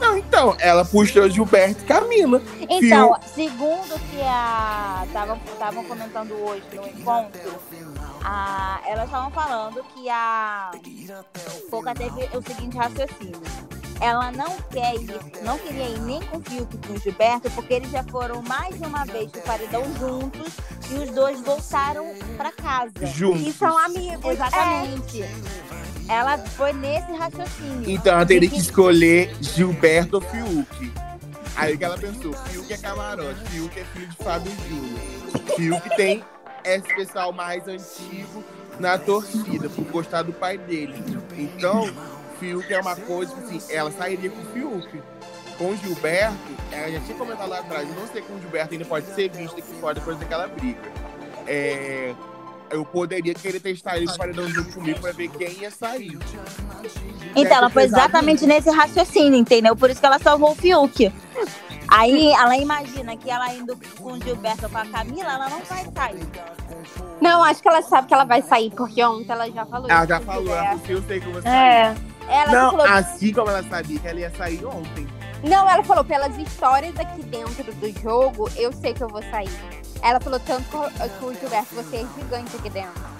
[0.00, 2.42] Não, então, ela puxou Gilberto e Camila.
[2.68, 7.40] Então, segundo que a estavam comentando hoje no encontro,
[8.24, 10.72] a, elas estavam falando que a
[11.70, 13.40] Pouca teve o seguinte raciocínio.
[14.02, 15.08] Ela não quer ir,
[15.44, 18.42] não queria ir nem com o Fiuk e com o Gilberto, porque eles já foram
[18.42, 20.52] mais de uma vez no paredão juntos
[20.90, 23.06] e os dois voltaram pra casa.
[23.06, 23.46] Juntos.
[23.46, 24.32] E são amigos.
[24.32, 25.24] Exatamente.
[26.08, 27.88] Ela foi nesse raciocínio.
[27.88, 30.92] Então ela teria De que escolher Gilberto ou Fiuk.
[31.54, 32.32] Aí o que ela pensou?
[32.32, 35.00] Fiuk é camarote, Fiuk é filho de Fábio Júnior.
[35.54, 36.24] Fiuk tem
[36.64, 38.42] esse pessoal mais antigo
[38.80, 40.94] na torcida, por gostar do pai dele.
[41.36, 41.88] Então,
[42.42, 45.02] Fiuk é uma coisa, tipo assim, ela sairia com o Fiuk.
[45.56, 46.36] Com o Gilberto,
[46.72, 49.30] ela já tinha comentado lá atrás, eu não sei como o Gilberto ainda pode ser
[49.30, 50.90] visto aqui fora depois daquela briga.
[51.46, 52.14] É,
[52.70, 56.18] eu poderia querer testar ele no paredão junto comigo pra ver quem ia sair.
[57.36, 59.76] Então, ela foi exatamente nesse raciocínio, entendeu?
[59.76, 61.12] Por isso que ela salvou o Fiuk.
[61.88, 65.60] Aí ela imagina que ela indo com o Gilberto ou com a Camila, ela não
[65.60, 66.26] vai sair.
[67.20, 70.00] Não, acho que ela sabe que ela vai sair, porque ontem ela já falou Ela
[70.00, 71.94] isso já pro falou, ela disse, eu sei que você É.
[72.32, 75.06] Ela Não, falou, assim como ela sabia que ela ia sair ontem.
[75.44, 79.50] não, ela falou, pelas histórias aqui dentro do jogo, eu sei que eu vou sair.
[80.02, 83.12] Ela falou tanto com o Gilberto, você é gigante aqui dentro.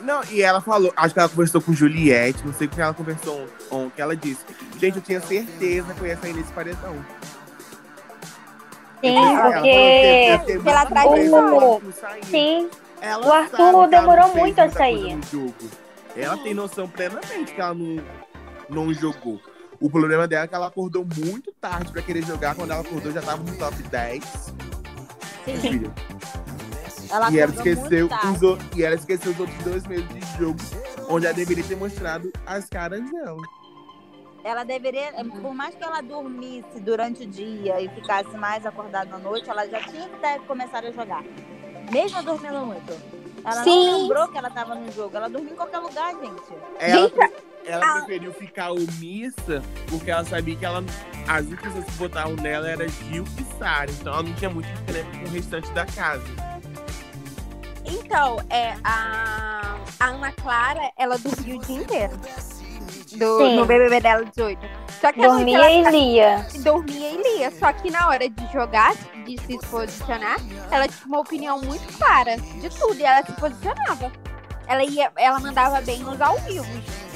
[0.00, 2.94] Não, e ela falou, acho que ela conversou com Juliette, não sei com quem ela
[2.94, 4.40] conversou on- ontem, ela disse,
[4.80, 6.94] gente, eu tinha certeza que eu ia sair nesse paredão.
[9.00, 10.58] Sim, Ela falou que porque.
[10.64, 11.82] pela traição.
[12.24, 15.18] Sim, Ela O Arthur que demorou muito a sair.
[16.18, 18.04] Ela tem noção plenamente que ela não,
[18.68, 19.40] não jogou.
[19.80, 22.56] O problema dela é que ela acordou muito tarde pra querer jogar.
[22.56, 24.54] Quando ela acordou, já tava no top 10.
[25.44, 25.92] Filha.
[27.10, 30.58] Ela E ela esqueceu os outros, e ela esqueceu os outros dois meses de jogo,
[31.08, 33.40] onde ela deveria ter mostrado as caras dela.
[34.44, 39.18] Ela deveria, por mais que ela dormisse durante o dia e ficasse mais acordada à
[39.18, 41.22] noite, ela já tinha que ter começado a jogar.
[41.90, 43.17] Mesmo dormindo muito.
[43.52, 43.86] Ela Sim.
[43.90, 45.16] não lembrou que ela estava no jogo.
[45.16, 46.42] Ela dormiu em qualquer lugar, gente.
[46.78, 47.32] Ela, Gente,
[47.66, 50.82] ela a- preferiu ficar omissa porque ela sabia que ela,
[51.26, 53.90] as únicas pessoas que votavam nela era Gil e Sara.
[53.90, 56.22] Então ela não tinha muito diferença com o restante da casa.
[57.84, 62.16] Então, é, a, a Ana Clara, ela dormiu o dia inteiro.
[63.16, 63.56] Do, Sim.
[63.56, 64.60] no BBB dela 18.
[65.00, 66.46] Só que dormia ela e lia.
[66.62, 67.50] dormia e lia.
[67.52, 68.94] Só que na hora de jogar,
[69.24, 70.36] de se posicionar,
[70.70, 72.98] ela tinha uma opinião muito clara de tudo.
[72.98, 74.12] E ela se posicionava.
[74.66, 76.66] Ela, ia, ela mandava bem nos ao vivo.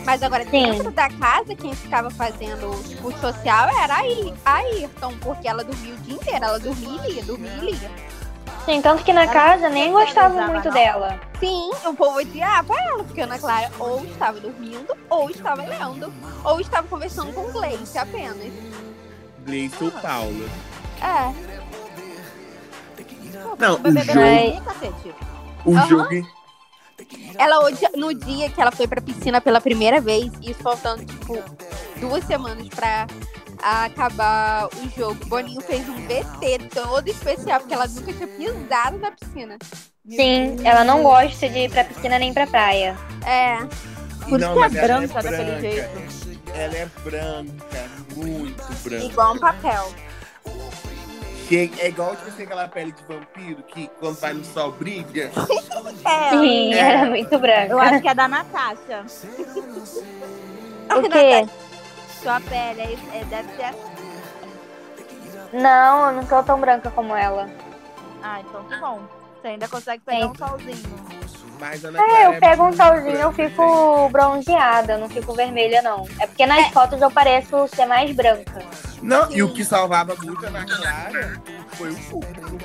[0.05, 0.51] Mas agora, Sim.
[0.73, 3.97] dentro da casa, quem ficava fazendo tipo, o social era
[4.45, 6.45] a Ayrton, porque ela dormia o dia inteiro.
[6.45, 7.91] Ela dormia e lia, dormia e lia.
[8.65, 10.73] Sim, tanto que na Ela casa nem gostava muito não.
[10.75, 11.21] dela.
[11.41, 16.13] Sim, o povo odiava ela, porque a Ana Clara ou estava dormindo, ou estava lendo,
[16.45, 18.53] ou estava conversando com o Gleice apenas.
[19.45, 20.49] Gleice ou Paula.
[21.03, 21.53] É.
[23.59, 25.15] Não, O jogo, é cacete.
[25.65, 25.87] o Aham.
[25.89, 26.29] jogo
[27.39, 27.91] Ela odia...
[27.97, 31.39] no dia que ela foi pra piscina pela primeira vez, isso faltando, tipo,
[31.99, 33.07] duas semanas pra
[33.63, 35.25] acabar o jogo.
[35.27, 39.59] Boninho fez um VT todo especial, porque ela nunca tinha pisado na piscina.
[40.09, 42.97] Sim, ela não gosta de ir pra piscina nem pra praia.
[43.25, 43.59] É.
[44.29, 46.23] Por isso que é mas ela branca daquele jeito.
[46.55, 49.05] Ela é branca, muito branca.
[49.05, 49.93] Igual um papel.
[51.53, 55.31] Que é igual tipo assim, aquela pele de vampiro que quando vai no sol brilha.
[56.03, 56.31] É.
[56.31, 56.79] Sim, É.
[56.79, 57.67] ela é muito branca.
[57.73, 59.05] Eu acho que é da Natasha.
[60.97, 61.47] O quê?
[62.23, 63.93] Sua pele é, é- deve ser assim.
[65.53, 67.51] Não, eu não tô tão branca como ela.
[68.23, 69.03] Ah, então tá bom.
[69.43, 70.31] Você ainda consegue pegar Sim.
[70.31, 71.22] um solzinho.
[71.63, 75.81] Mas Ana É, Clara eu pego um solzinho, eu fico bronzeada, eu não fico vermelha,
[75.81, 76.09] não.
[76.19, 78.61] É porque nas fotos eu pareço ser mais branca.
[79.01, 81.41] Não, e o que salvava muito a Ana Clara
[81.75, 82.59] foi o público.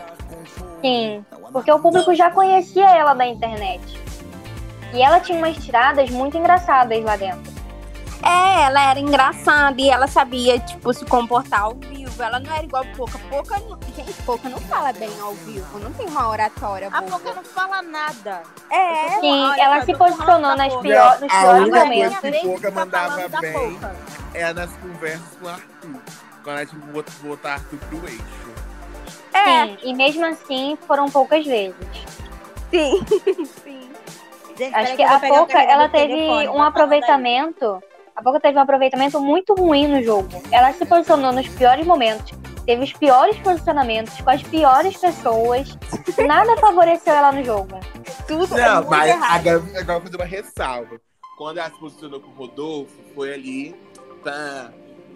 [0.82, 1.24] Sim,
[1.54, 4.02] porque o público já conhecia ela da internet.
[4.91, 7.57] E ela tinha umas tiradas muito engraçadas lá dentro.
[8.24, 12.22] É, ela era engraçada e ela sabia, tipo, se comportar ao vivo.
[12.22, 13.18] Ela não era igual a Pouca.
[13.30, 15.80] Pouca, não- gente, Pouca não fala bem ao vivo.
[15.80, 17.11] Não tem uma oratória A boa.
[17.11, 18.41] Pouca não fala nada.
[18.72, 22.20] É, Sim, ela se posicionou nas pior, nos A piores única momentos.
[22.20, 23.80] coisa que Pouca mandava da bem
[24.34, 26.01] é nas conversas com o Arthur.
[26.43, 28.24] Quando a gente bot- botar Arthur pro eixo.
[29.34, 31.76] é, Sim, e mesmo assim foram poucas vezes.
[32.72, 33.05] sim.
[33.63, 33.89] sim.
[34.57, 37.84] Gente, Acho que a carregador ela teve telefone, um aproveitamento.
[38.18, 40.28] A Pouca teve um aproveitamento muito ruim no jogo.
[40.51, 42.34] Ela se posicionou nos piores momentos.
[42.65, 45.78] Teve os piores posicionamentos com as piores pessoas.
[46.28, 47.80] Nada favoreceu ela no jogo.
[48.28, 49.47] Tudo é Não, muito mas errado.
[49.47, 50.99] agora, agora eu vou fazer uma ressalva.
[51.38, 53.76] Quando ela se posicionou com o Rodolfo, foi ali,
[54.24, 54.72] tá,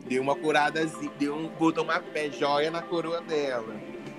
[0.05, 3.73] deu uma curadazinha, deu um, botou uma pé joia na coroa dela.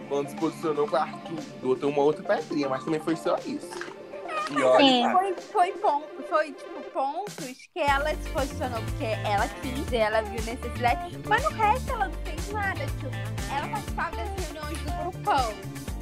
[0.08, 3.70] Quando se posicionou com o Arthur, botou uma outra pedrinha, mas também foi só isso.
[4.50, 5.10] E olha, Sim.
[5.12, 7.36] Foi, foi, pon- foi, tipo, pontos
[7.72, 12.18] que ela se posicionou, porque ela quis, ela viu necessidade, mas no resto ela não
[12.24, 12.84] fez nada.
[12.86, 13.06] Tipo,
[13.54, 15.54] ela participava das reuniões do grupão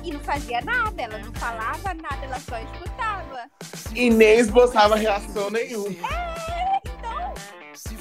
[0.03, 3.51] e não fazia nada, ela não falava nada, ela só escutava.
[3.95, 5.91] E nem esboçava reação nenhuma.
[6.83, 7.35] Então,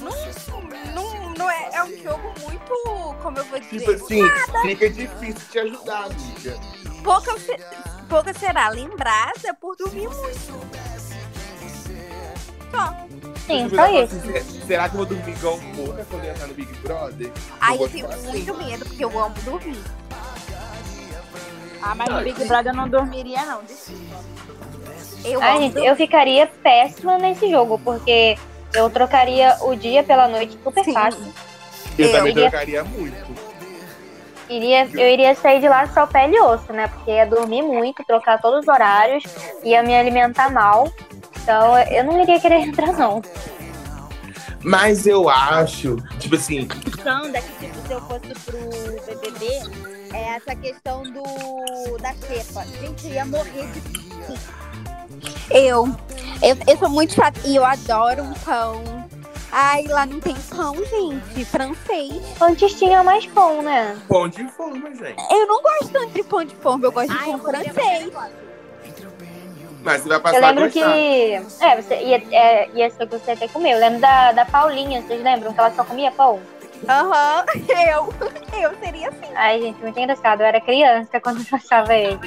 [0.00, 2.74] não, não, não é, é um jogo muito,
[3.22, 4.22] como eu vou dizer, Tipo assim,
[4.62, 6.58] fica difícil te ajudar, amiga.
[7.02, 7.34] pouca,
[8.08, 10.99] pouca será lembrada por dormir muito.
[12.70, 12.94] Só.
[13.46, 14.16] Sim, só isso.
[14.16, 17.30] assim, Será que eu vou dormir igual pouca quando eu entrar no Big Brother?
[17.60, 18.28] Aí eu tenho assim.
[18.28, 19.82] muito medo, porque eu amo dormir.
[21.82, 23.62] Ah, mas no Big Brother eu não dormiria, não.
[25.24, 28.38] Eu Ai, amo gente, eu ficaria péssima nesse jogo, porque
[28.74, 30.92] eu trocaria o dia pela noite super Sim.
[30.94, 31.20] fácil.
[31.98, 33.50] Eu, Eu também iria- trocaria muito.
[34.48, 36.88] Iria, eu iria sair de lá só pele e osso, né?
[36.88, 39.22] Porque ia dormir muito, trocar todos os horários,
[39.62, 40.92] ia me alimentar mal.
[41.42, 43.22] Então eu não iria querer entrar, não.
[44.62, 48.58] Mas eu acho, tipo assim, questão é que, tipo, se eu fosse pro
[49.06, 49.46] BBB,
[50.12, 52.64] é essa questão do da xepa.
[52.80, 53.82] Gente, eu ia morrer de
[55.50, 55.88] Eu.
[56.42, 58.82] Eu, eu sou muito chata e eu adoro um pão.
[59.52, 61.44] Ai, lá não tem pão, gente.
[61.44, 62.22] Francês.
[62.40, 63.98] Antes tinha mais pão, né?
[64.08, 65.16] pão de forma, gente.
[65.30, 67.74] Eu não gosto tanto de pão de forma, eu gosto de Ai, pão eu poderia
[67.74, 68.12] francês.
[69.82, 70.92] Mas você vai passar Eu a lembro gostar.
[70.92, 71.32] que.
[71.60, 73.72] É, você ia, é, ia ser o que você até comeu.
[73.72, 76.40] Eu lembro da, da Paulinha, vocês lembram que ela só comia pão?
[76.88, 78.14] Aham, eu.
[78.60, 79.34] Eu seria assim.
[79.34, 80.40] Ai, gente, muito engraçado.
[80.40, 82.18] Eu era criança quando eu achava ele.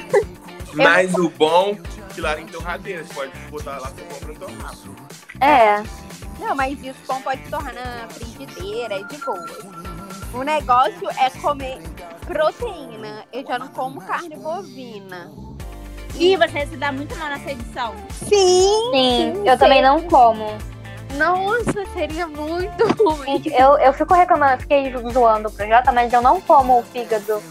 [0.72, 1.76] Mas o bom,
[2.14, 4.74] que lá em torradeira, você pode botar lá seu pão pra torrar.
[5.40, 5.82] É.
[6.38, 9.46] Não, mas isso pão pode torrar na frigideira, é de boa.
[10.32, 11.78] O negócio é comer
[12.26, 13.24] proteína.
[13.32, 15.30] Eu já não como carne bovina.
[16.16, 17.94] Ih, você se dá muito mal nessa edição.
[18.28, 18.90] Sim!
[18.92, 20.46] Sim, eu também não como.
[21.16, 23.32] Nossa, seria muito ruim.
[23.42, 26.82] Gente, eu, eu fico reclamando, eu fiquei zoando o Projota, mas eu não como o
[26.82, 27.42] fígado,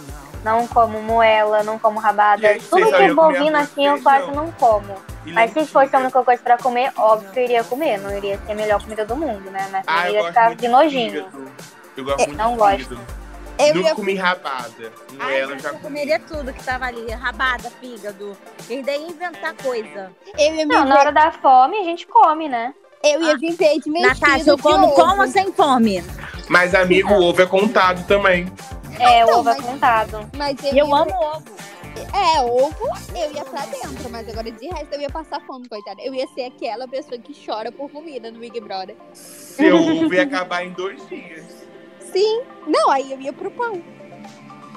[0.44, 2.42] não como moela, não como rabada.
[2.54, 4.96] Gente, Tudo que arroz assim eu e quase não como.
[5.26, 7.98] E Mas se fosse a única coisa pra comer, óbvio que eu iria comer.
[7.98, 9.70] Não iria ser a melhor comida do mundo, né?
[9.72, 11.12] Mas Ah, eu gosto ficar de nojinho.
[11.12, 11.52] fígado.
[11.96, 13.00] Eu gosto É, muito não de gosto.
[13.70, 14.92] Eu ia comi rabada.
[15.12, 15.84] Ai, Moela eu gente, já eu comi.
[15.84, 17.10] comeria tudo que tava ali.
[17.12, 18.38] Rabada, fígado.
[18.70, 20.12] E ia inventar coisa.
[20.38, 22.74] Eu ia, Não, na hora da fome a gente come, né?
[23.06, 24.96] eu ia viver de Natasha, eu como ovo.
[24.96, 26.02] com ou sem fome?
[26.48, 28.46] Mas, amigo, o ovo é contado também.
[28.98, 30.30] É, o Então, ovo é mas- contado.
[30.38, 31.44] Mas eu, E eu ia- amo ovo.
[32.14, 36.02] É, ovo eu ia pra dentro, mas agora de resto eu ia passar fome, coitada.
[36.02, 38.96] Eu ia ser aquela pessoa que chora por comida no Big Brother.
[39.14, 41.44] Seu ovo ia acabar em dois dias.
[42.14, 42.42] Sim.
[42.68, 43.82] Não, aí eu ia pro pão.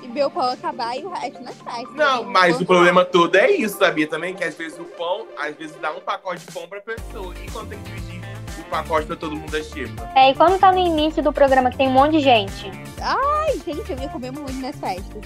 [0.03, 1.89] E meu pão acabar e o resto na festa.
[1.95, 4.35] Não, mas o problema todo é isso, sabia também?
[4.35, 7.35] Que às vezes o pão, às vezes dá um pacote de pão pra pessoa.
[7.45, 8.17] E quando tem que dividir
[8.61, 10.11] o pacote pra todo mundo é xepa.
[10.15, 12.71] É, e quando tá no início do programa que tem um monte de gente,
[13.01, 15.23] Ai, gente, eu ia comer muito nas festas.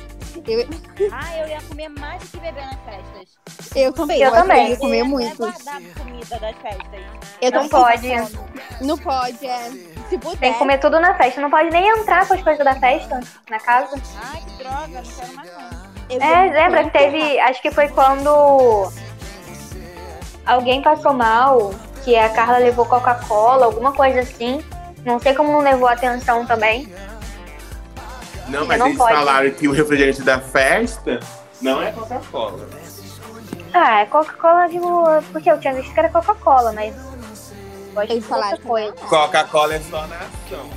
[0.47, 0.67] Eu,
[1.13, 3.73] Ah, eu ia comer mais do que beber nas festas.
[3.77, 4.21] eu também.
[4.21, 4.71] Eu que também.
[4.71, 5.37] ia comer Não é muito.
[5.39, 7.01] guardar comida das festas.
[7.41, 8.21] Eu Não também.
[8.21, 8.85] pode.
[8.85, 9.71] Não pode, é.
[10.11, 10.39] Se puder.
[10.39, 11.41] Tem que comer tudo na festa.
[11.41, 13.97] Não pode nem entrar com as coisas da festa na casa.
[14.23, 15.91] Ai, que droga, não quero mais não.
[16.11, 17.39] eu É, lembra que teve.
[17.41, 18.91] Acho que foi quando
[20.45, 21.73] alguém passou mal,
[22.05, 24.65] que a Carla levou Coca-Cola, alguma coisa assim.
[25.05, 26.93] Não sei como não levou atenção também.
[28.49, 29.15] Não, mas não eles pode.
[29.15, 31.21] falaram que o refrigerante da festa
[31.63, 32.69] não é Coca-Cola.
[33.73, 35.23] Ah, é Coca-Cola de boa.
[35.31, 36.95] Porque eu tinha visto que era Coca-Cola, mas.
[37.95, 38.93] Ser falaram outra coisa.
[38.93, 40.71] Coca-Cola é só na ação.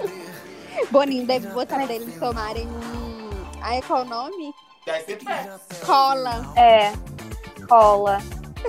[0.90, 3.30] Boninho deve botar pra eles tomarem um.
[3.60, 4.54] Ai, qual o nome?
[4.84, 5.18] Pepsi.
[5.84, 6.52] Cola.
[6.56, 6.92] É.
[7.68, 8.18] Cola.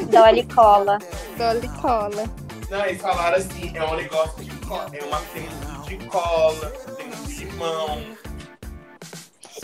[0.10, 1.00] Dolly Cola.
[1.38, 2.26] Dolly Cola.
[2.70, 4.90] Não, eles falaram assim, é um negócio de cola.
[4.94, 5.48] É uma tem
[5.86, 8.02] de cola, tem de limão.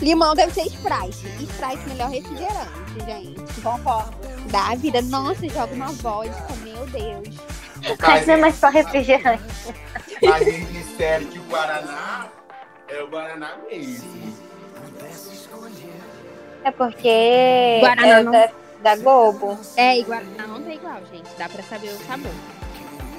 [0.00, 1.26] Limão deve ser Sprite.
[1.42, 3.60] Sprite, melhor refrigerante, gente.
[3.62, 4.14] Concordo.
[4.50, 5.00] Da vida.
[5.02, 7.36] Nossa, joga uma vodka, meu Deus.
[8.00, 9.42] Mas não é mais só refrigerante.
[10.22, 12.28] Mas eles disseram que o Guaraná
[12.88, 14.36] é o Guaraná mesmo.
[16.64, 17.78] É porque.
[17.80, 18.48] Guaraná é não- da,
[18.82, 19.58] da Globo.
[19.76, 20.20] É, igual.
[20.36, 21.28] Não, não é igual, gente.
[21.38, 22.32] Dá pra saber o sabor.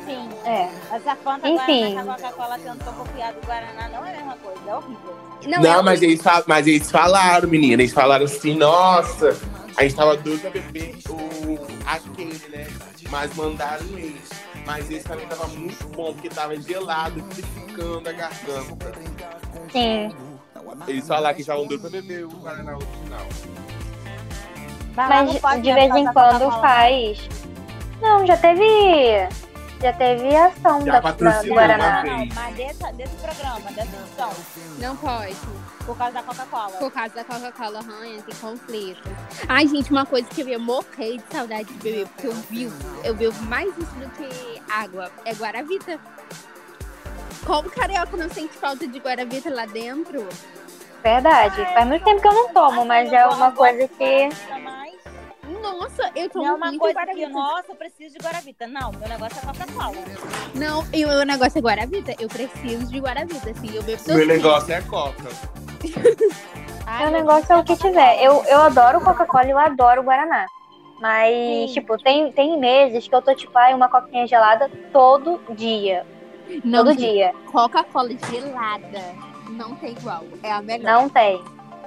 [0.05, 0.29] Sim.
[0.45, 0.69] É.
[0.95, 1.93] Essa Fanta Enfim.
[1.93, 5.19] Guaraná, a Coca-Cola tentou copiar do Guaraná, não é a mesma coisa, é horrível.
[5.47, 7.81] Não, Não, é mas, eles mas eles falaram, menina.
[7.81, 9.37] Eles falaram assim, nossa,
[9.77, 12.67] a gente tava doido pra beber o aquele, né?
[13.09, 14.48] Mas mandaram esse.
[14.69, 18.91] Mas esse também tava muito bom, porque tava gelado, purificando a garganta.
[19.71, 20.13] Sim.
[20.87, 23.25] Eles falaram que estavam doidos pra beber o Guaraná original.
[24.95, 27.29] Mas de vez em fazer quando faz.
[27.99, 29.27] Não, já teve.
[29.81, 32.03] Já teve ação Já da, da, do Guaraná.
[32.03, 34.29] Não, mas desse, desse programa, dessa edição,
[34.77, 35.35] Não pode.
[35.85, 36.71] por causa da Coca-Cola.
[36.71, 39.09] Por causa da Coca-Cola ranha, tem conflito.
[39.47, 42.75] Ai, gente, uma coisa que eu ia morrer de saudade de beber, porque eu vivo,
[43.05, 45.97] eu bebo mais isso do que água, é Guaravita.
[47.45, 50.27] Como carioca não sente falta de Guaravita lá dentro?
[51.01, 51.55] Verdade.
[51.73, 54.29] Faz muito tempo que eu não tomo, mas é uma coisa que.
[55.49, 57.27] Nossa, eu tomo não é uma muito coisa Guaravita.
[57.27, 58.67] que, nossa, eu preciso de Guaravita.
[58.67, 59.95] Não, meu negócio é Coca-Cola.
[60.53, 62.15] Não, e o meu negócio é Guaravita.
[62.19, 65.29] Eu preciso de Guaravita, assim, eu bebo Meu negócio é Coca.
[66.85, 68.23] Ai, Meu eu negócio é o que tiver.
[68.23, 70.45] Eu, eu adoro Coca-Cola e eu adoro Guaraná.
[71.01, 71.73] Mas, Sim.
[71.73, 76.05] tipo, tem, tem meses que eu tô, tipo, ai, uma coquinha gelada todo dia.
[76.63, 77.33] Não, todo gente, dia.
[77.51, 79.01] Coca-Cola gelada.
[79.49, 80.23] Não tem igual.
[80.43, 80.83] É a melhor.
[80.91, 81.41] Não tem.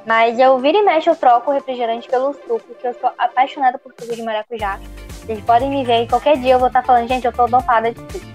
[0.07, 3.79] Mas eu vira e mexe, eu troco o refrigerante pelo suco, porque eu sou apaixonada
[3.79, 4.81] por suco de maracujá.
[5.09, 7.93] Vocês podem me ver e qualquer dia eu vou estar falando, gente, eu tô dopada
[7.93, 8.27] de suco.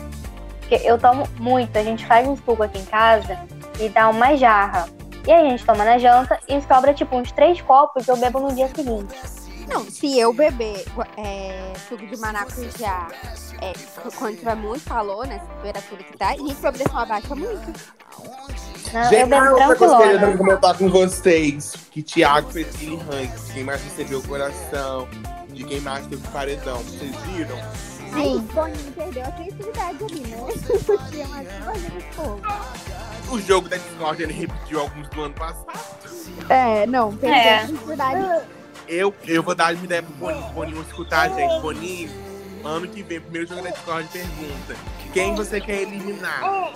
[0.59, 1.77] Porque eu tomo muito.
[1.77, 3.37] A gente faz um suco aqui em casa
[3.79, 4.87] e dá uma jarra.
[5.25, 8.55] E a gente toma na janta e sobra, tipo, uns três copos eu bebo no
[8.55, 9.13] dia seguinte.
[9.67, 10.85] Não, se eu beber
[11.17, 13.09] é, suco de maracujá
[13.61, 13.73] é,
[14.17, 17.73] quando tiver muito calor, nessa temperatura que tá, gente, a pressão abaixa muito.
[18.93, 21.73] Não, eu Gente, outra coisa que eu queria comentar com vocês.
[21.91, 23.53] Que Thiago fez aquele ranking.
[23.53, 25.07] Quem mais recebeu o coração.
[25.49, 26.77] De quem mais teve paredão.
[26.83, 27.57] Vocês viram?
[28.13, 30.37] Aí o Boninho perdeu a criatividade ali, né?
[31.11, 31.47] Tinha mais
[32.15, 32.41] povo.
[33.29, 36.09] O jogo da Discord ele repetiu alguns do ano passado.
[36.49, 37.59] É, não, perdeu É.
[37.59, 38.45] a criatividade.
[38.87, 41.59] Eu, eu vou dar uma ideia pro Boninho, Boninho escutar, gente.
[41.59, 42.09] Boninho,
[42.63, 44.75] ano que vem, primeiro jogo da Discord pergunta:
[45.13, 46.71] Quem você quer eliminar?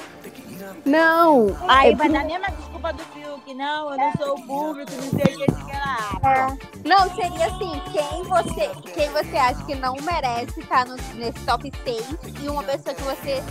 [0.86, 3.53] Não, Aí é vai por- dar a mesma desculpa do Fiuk.
[3.53, 6.57] Não, eu não sou o público, não sei o que, que lá.
[6.86, 11.72] não, seria assim, quem você, quem você acha que não merece estar no- nesse top
[11.84, 12.05] 6
[12.41, 13.43] e uma pessoa que você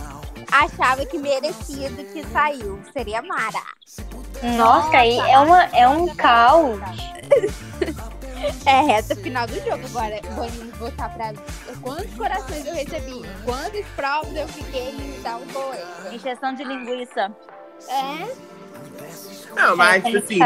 [0.51, 2.79] achava que merecia do que saiu.
[2.93, 3.61] Seria Mara.
[4.57, 6.79] Nossa, aí é, uma, é um caos.
[8.65, 9.85] É reta final do jogo.
[9.85, 11.33] Agora, Boninho botar pra
[11.81, 16.13] quantos corações eu recebi, quantas provas eu fiquei em tal coisa.
[16.13, 17.31] Injeção de linguiça.
[17.89, 18.35] É?
[19.55, 20.39] Não, mas É, assim,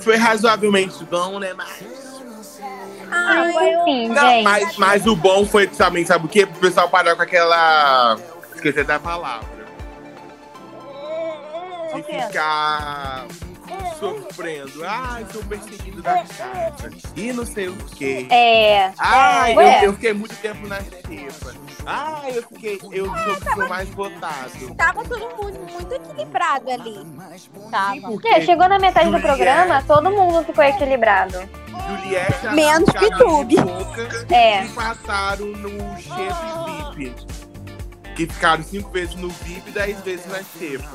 [0.00, 1.52] foi razoavelmente bom, né?
[1.54, 1.82] Mas.
[3.10, 4.44] Ah, enfim, Não, gente.
[4.44, 6.46] mas, mas o bom foi também, sabe o quê?
[6.46, 8.16] Pro pessoal parar com aquela.
[8.54, 9.46] Esqueci da palavra.
[11.92, 13.26] O De ficar
[13.98, 14.84] sofrendo.
[14.86, 16.90] Ai, sou perseguido da casa.
[17.16, 18.26] E não sei o quê.
[18.30, 18.92] É.
[18.98, 19.78] Ai, Ué.
[19.80, 21.54] eu, eu fiquei muito tempo na xepa.
[21.86, 22.78] Ai, eu fiquei.
[22.92, 24.74] Eu sou, sou mais votado.
[24.76, 27.06] Tava todo mundo muito equilibrado ali.
[27.70, 28.00] Tava.
[28.02, 31.38] Porque É, chegou na metade do Juliette- programa, todo mundo ficou equilibrado.
[31.88, 33.56] Juliette Menos Pitube.
[34.30, 34.64] e É.
[34.64, 37.26] empataram no chefe VIP.
[38.14, 40.86] que ficaram cinco vezes no VIP e dez vezes na xepa.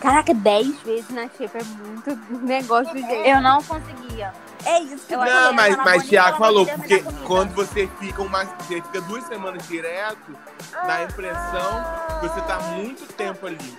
[0.00, 3.28] Caraca, 10 vezes na xepa é muito negócio, gente.
[3.28, 4.32] Eu não conseguia.
[4.64, 8.44] É isso que Eu Não, que mas, mas ela falou, porque quando você fica, uma,
[8.44, 10.36] você fica duas semanas direto,
[10.72, 11.84] dá a impressão
[12.20, 13.78] que você tá muito tempo ali.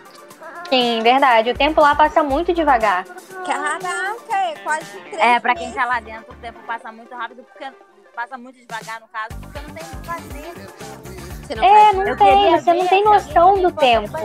[0.69, 1.51] Sim, verdade.
[1.51, 3.05] O tempo lá passa muito devagar.
[3.45, 7.43] Caraca, é quase três É, pra quem tá lá dentro, o tempo passa muito rápido,
[7.43, 7.71] porque
[8.15, 10.92] passa muito devagar, no caso, porque não tem o que fazer.
[11.53, 14.17] Você não É, faz- não tem, você não tem noção do tempo.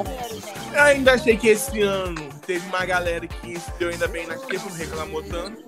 [0.75, 4.35] Eu ainda achei que esse ano teve uma galera que se deu ainda bem na
[4.37, 5.63] não reclamou tanto.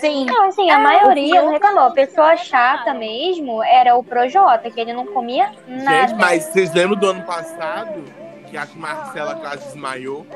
[0.00, 0.26] Sim.
[0.26, 1.84] Não, assim, a É, maioria não reclamou.
[1.84, 6.08] A pessoa chata mesmo era o Projota, que ele não comia nada.
[6.08, 8.04] Gente, mas vocês lembram do ano passado?
[8.50, 10.26] Que a Marcela quase desmaiou?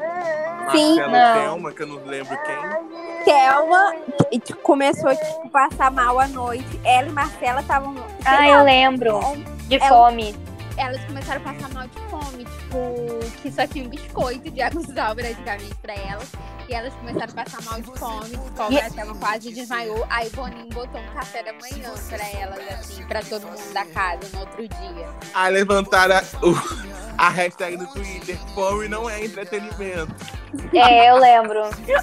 [0.71, 1.43] Sim, Marcela não.
[1.43, 3.25] Thelma, que eu não lembro quem.
[3.25, 3.95] Thelma
[4.31, 6.81] e, tipo, começou a tipo, passar mal à noite.
[6.85, 7.95] Ela e Marcela estavam.
[8.25, 9.21] Ah, lá, eu lembro.
[9.69, 10.35] De É fome.
[10.77, 14.83] Elas começaram a passar mal de fome, tipo, que só tinha um biscoito de água
[14.95, 16.29] sal praticamente pra elas.
[16.69, 20.07] E elas começaram a passar mal de fome, de fome, E- a Thelma quase desmaiou.
[20.11, 23.87] Aí o Boninho botou um café da manhã pra elas, assim, pra todo mundo da
[23.87, 25.09] casa no outro dia.
[25.33, 26.23] Aí levantaram a,
[27.27, 30.15] a hashtag no Twitter, fome não é entretenimento.
[30.75, 31.59] É, eu lembro.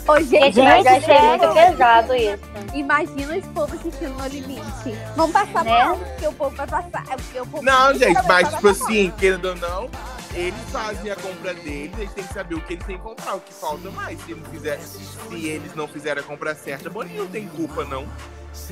[0.07, 1.28] Ô, Gente, mas eu achei sério?
[1.28, 2.43] muito pesado isso.
[2.74, 4.97] Imagina esse povo assistindo no limite.
[5.16, 5.72] Vamos passar Né?
[5.84, 7.03] mal, porque o povo vai passar.
[7.11, 9.89] é Porque o povo Não, gente, mas tipo assim, querendo ou não,
[10.36, 13.36] eles fazem a compra deles, eles têm que saber o que eles têm que comprar,
[13.36, 14.20] o que falta mais.
[14.22, 18.06] Se, eles fizer, se eles não fizerem a compra certa, Boninho não tem culpa, não.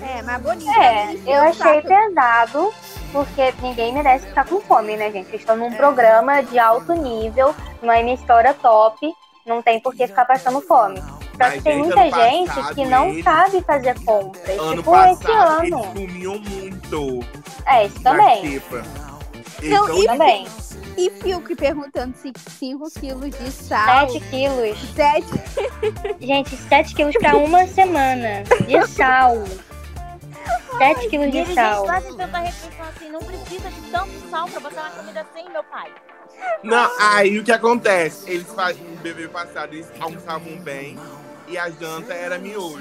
[0.01, 0.70] É, mas bonito.
[0.72, 2.74] É, eu achei pesado,
[3.11, 5.36] porque ninguém merece ficar com fome, né, gente?
[5.36, 9.14] Estou num programa de alto nível, numa emissora top,
[9.45, 10.99] não tem por que ficar passando fome.
[11.01, 14.59] Só Mas, que tem muita gente passado, que não eles- sabe fazer compras.
[14.59, 15.84] Ano tipo esse passado, eles ano.
[15.93, 17.20] comiam muito
[17.66, 18.59] É, isso também.
[18.59, 19.20] Não,
[19.61, 20.47] Então, e- Também.
[20.97, 24.09] E Fiuk perguntando se 5 quilos de sal.
[24.09, 24.77] 7 quilos.
[24.95, 25.27] 7
[26.19, 29.43] Gente, 7 quilos pra uma semana de sal.
[30.77, 31.85] 7 quilos E de eles sal.
[31.85, 35.63] fazem tanta refeição assim, não precisa de tanto sal pra botar na comida sem, meu
[35.63, 35.91] pai.
[36.63, 38.29] Não, aí o que acontece?
[38.29, 40.97] Eles fazem no bebê passado, eles almoçavam bem
[41.47, 42.79] e a janta era miojo.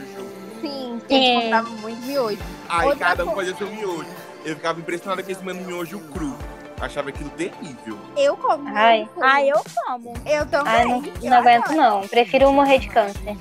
[0.61, 2.39] Sim, eles compravam muito miojo.
[2.69, 3.53] Aí Outra cada um coisa.
[3.55, 4.09] fazia seu miojo.
[4.45, 6.37] Eu ficava impressionado com esse mano miojo cru.
[6.83, 7.97] Achava aquilo terrível.
[8.17, 8.69] Eu como.
[8.77, 8.99] Ai.
[9.05, 9.23] muito.
[9.23, 10.13] Ah, eu como.
[10.27, 10.73] Eu também.
[10.75, 12.09] Ai, não, eu não aguento não.
[12.09, 13.37] Prefiro morrer de câncer.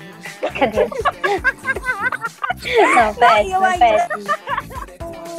[0.58, 0.86] Cadê?
[2.62, 4.30] Não, eu péssimo, ainda- péssimo.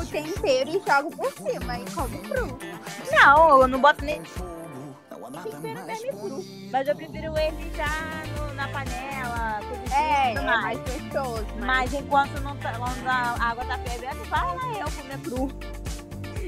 [0.01, 2.60] O tempero e jogo por cima e como cru.
[3.12, 4.43] Não, eu não boto nem cru.
[6.72, 7.88] Mas eu prefiro ele já
[8.38, 10.80] no- na panela, cozido É, é tudo mais mais.
[10.80, 11.45] gostoso.
[11.60, 11.66] Mas...
[11.66, 15.49] Mas enquanto não tá, quando a água tá fervendo, vai lá eu comer cru.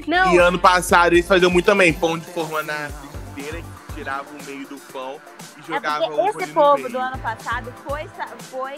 [0.06, 2.88] Não, E ano passado eles faziam muito também pão de forma na
[3.34, 5.20] frigideira, que tirava o meio do pão
[5.56, 8.08] e É jogava porque ovo esse povo do ano passado foi,
[8.50, 8.76] foi,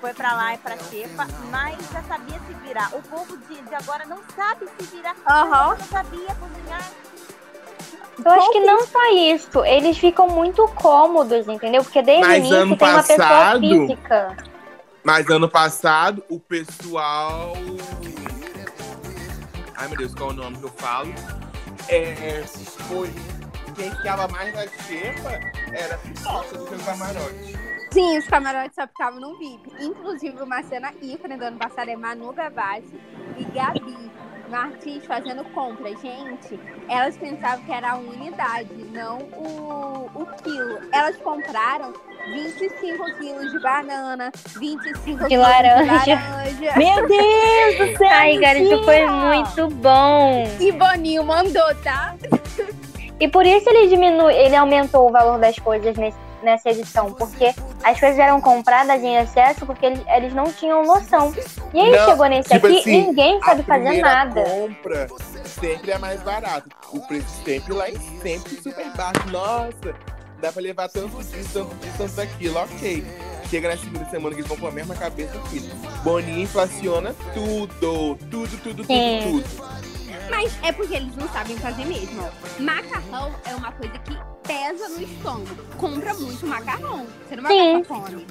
[0.00, 2.90] foi pra lá e pra Xepa, mas já sabia se virar.
[2.94, 5.16] O povo de, de agora não sabe se virar.
[5.26, 5.76] Aham.
[5.78, 6.90] Não sabia cozinhar.
[8.24, 11.82] Eu acho que não só isso, eles ficam muito cômodos, entendeu?
[11.84, 14.36] Porque desde o início ano tem uma pessoa passado- física.
[15.04, 17.52] Mas ano passado, o pessoal.
[19.76, 21.12] Ai meu Deus, qual é o nome que eu falo?
[21.88, 22.42] É,
[22.88, 23.10] foi.
[23.74, 25.30] Quem ficava mais na xepa
[25.72, 27.56] era a pipoca do que o camarote.
[27.92, 29.70] sim, os camarotes só ficavam no VIP.
[29.80, 32.98] Inclusive, uma cena ícone do ano passado é Manu Gavassi
[33.36, 34.10] e Gabi
[34.48, 35.88] Martins fazendo compra.
[35.96, 40.78] Gente, elas pensavam que era a unidade, não o, o quilo.
[40.92, 41.92] Elas compraram
[42.32, 46.04] 25 quilos de banana, 25 quilos laranja.
[46.04, 46.72] de laranja.
[46.76, 48.08] Meu Deus do céu!
[48.10, 50.44] Ai, cara, isso foi muito bom.
[50.60, 52.14] E Boninho mandou, tá?
[53.18, 57.54] E por isso ele diminui, ele aumentou o valor das coisas nesse- nessa edição, porque
[57.82, 61.32] as coisas eram compradas em excesso porque eles, eles não tinham noção.
[61.72, 64.42] E aí Não, chegou nesse tipo aqui, assim, ninguém sabe fazer nada.
[64.42, 65.08] compra
[65.44, 66.68] sempre é mais barato.
[66.92, 69.28] O preço sempre lá em sempre super baixo.
[69.30, 69.94] Nossa,
[70.40, 72.58] dá pra levar tanto disso, tanto disso, tanto daquilo.
[72.58, 73.04] Ok.
[73.48, 75.60] Chega na segunda semana que eles vão com a mesma cabeça aqui.
[76.02, 78.18] Boninho inflaciona tudo.
[78.28, 79.20] Tudo, tudo, Sim.
[79.22, 79.85] tudo, tudo.
[80.30, 82.28] Mas é porque eles não sabem fazer mesmo.
[82.58, 84.16] Macarrão é uma coisa que
[84.46, 85.56] pesa no estômago.
[85.78, 87.06] Compra muito macarrão.
[87.28, 87.82] Você não vai Sim.
[87.82, 88.26] passar fome.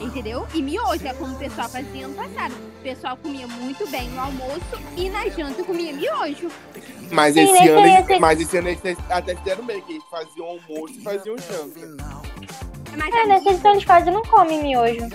[0.00, 0.46] Entendeu?
[0.54, 2.52] E miojo é como o pessoal fazia ano passado.
[2.54, 4.60] O pessoal comia muito bem no almoço
[4.96, 6.48] e na janta comia miojo.
[7.12, 10.46] Mas Sim, esse ano, eles- mas esse ano eles até fizeram bem, que eles faziam
[10.46, 11.96] almoço e faziam janta.
[12.96, 15.06] Mas É, nessa eles quase não comem miojo.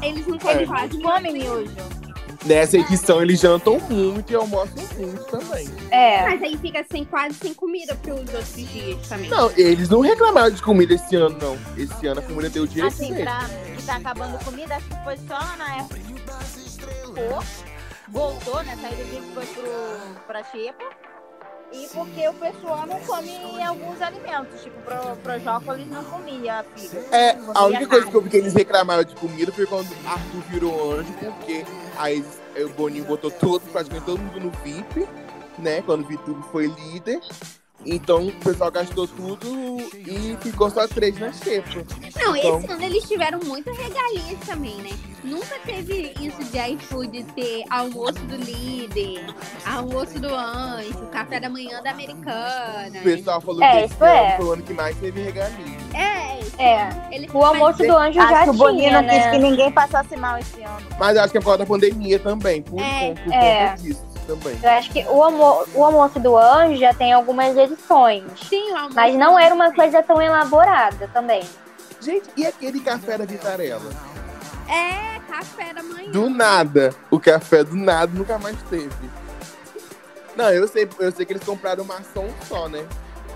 [0.00, 0.40] eles não É.
[0.40, 1.70] comem quase Come miojo.
[2.44, 5.68] Nessa edição eles jantam muito e almoçam assunto também.
[5.90, 6.22] É.
[6.22, 9.30] Mas aí fica sem, quase sem comida pros outros dias também.
[9.30, 11.58] Não, eles não reclamaram de comida esse ano, não.
[11.76, 15.16] Esse ano a comida deu direito Assim, pra que tá acabando comida, acho que foi
[15.28, 16.00] só na época.
[17.14, 17.44] Pô,
[18.08, 18.76] voltou, né?
[18.80, 20.84] Saiu do vídeo foi pro, pra Xepa.
[21.72, 24.62] E porque o pessoal não come alguns alimentos.
[24.62, 26.98] Tipo, pro, pro Jócolis não comia figa.
[27.10, 30.40] É, a única coisa que eu vi que eles reclamaram de comida foi quando Arthur
[30.50, 31.64] virou anjo, porque
[32.02, 32.24] aí
[32.56, 35.06] o Boninho botou todo, praticamente todo mundo no VIP,
[35.58, 35.80] né?
[35.82, 37.20] Quando o VTube foi líder.
[37.84, 41.68] Então o pessoal gastou tudo e ficou só três na xepa.
[42.16, 44.90] Não, Então- esse ano eles tiveram muito regalias também, né?
[45.24, 49.24] Nunca teve isso de iFood ter almoço do líder,
[49.64, 52.98] almoço do anjo, café da manhã da americana.
[52.98, 54.26] O pessoal falou É, que esse é.
[54.28, 55.76] ano foi o ano que mais teve regalia.
[55.94, 56.88] É, É.
[57.10, 59.30] Ele, O almoço do anjo Acho já que o Boninho tinha, não quis né?
[59.30, 60.86] que ninguém passasse mal esse ano.
[60.98, 63.68] Mas acho que é por causa da pandemia também, por, É, con- por é.
[63.70, 64.58] conta disso também.
[64.62, 68.24] Eu acho que o, almo o almoço do anjo já tem algumas edições.
[68.48, 71.42] Sim, o almoço Mas não era uma coisa tão elaborada também.
[72.00, 73.90] Gente, e aquele café da Vitarella?
[74.68, 76.10] É, café da manhã.
[76.10, 76.94] Do nada.
[77.10, 79.10] O café do nada nunca mais teve.
[80.34, 82.86] Não, eu sei, eu sei que eles compraram uma ação só, né?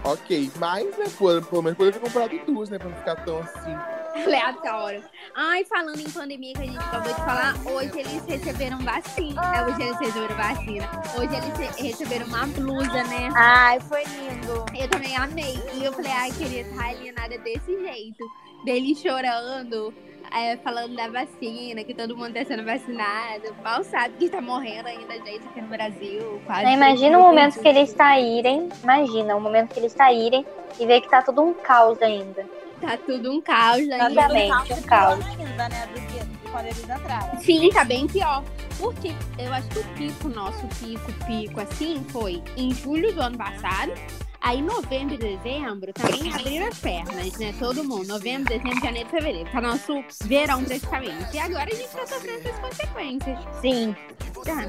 [0.02, 2.78] Ok, mas, né, pô, pelo menos poderia ter comprado duas, né?
[2.78, 3.76] Pra não ficar tão assim.
[4.24, 5.02] Aleatório.
[5.34, 9.42] Ai, falando em pandemia que a gente acabou de falar, hoje eles receberam vacina.
[9.56, 10.90] É, hoje eles receberam vacina.
[11.18, 13.28] Hoje eles re- receberam uma blusa, né?
[13.34, 14.64] Ai, foi lindo.
[14.78, 15.58] Eu também amei.
[15.74, 18.24] E eu falei, ai, queria estar alienada desse jeito.
[18.64, 19.94] Dele chorando,
[20.34, 23.54] é, falando da vacina, que todo mundo tá sendo vacinado.
[23.62, 26.40] Mal sabe que tá morrendo ainda gente aqui no Brasil.
[26.46, 28.68] Quase Né, Imagina o momento que eles saírem.
[28.82, 30.44] Imagina o momento que eles saírem
[30.80, 32.44] e ver que tá tudo um caos ainda.
[32.80, 34.10] Tá tudo um caos Tá ainda.
[34.10, 35.26] Exatamente, tudo um caos.
[35.26, 35.86] ainda, né?
[35.86, 37.40] Do que quando eles entraram.
[37.40, 38.44] Sim, tá bem pior.
[38.78, 43.38] Porque eu acho que o pico, nosso pico, pico, assim, foi em julho do ano
[43.38, 43.92] passado.
[44.40, 47.54] Aí, novembro e dezembro, também abriram as pernas, né?
[47.58, 48.06] Todo mundo.
[48.06, 49.50] Novembro, dezembro, janeiro, fevereiro.
[49.50, 51.34] Tá nosso verão, praticamente.
[51.34, 53.38] E agora a gente tá sofrendo as consequências.
[53.60, 53.96] Sim.
[54.44, 54.66] Tá.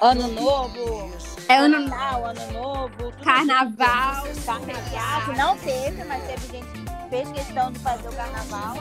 [0.00, 1.12] Ano novo.
[1.48, 3.12] É ano Natal, ano novo.
[3.22, 4.24] carnaval.
[4.44, 8.76] Carnaval, não teve, mas teve gente que fez questão de fazer o carnaval.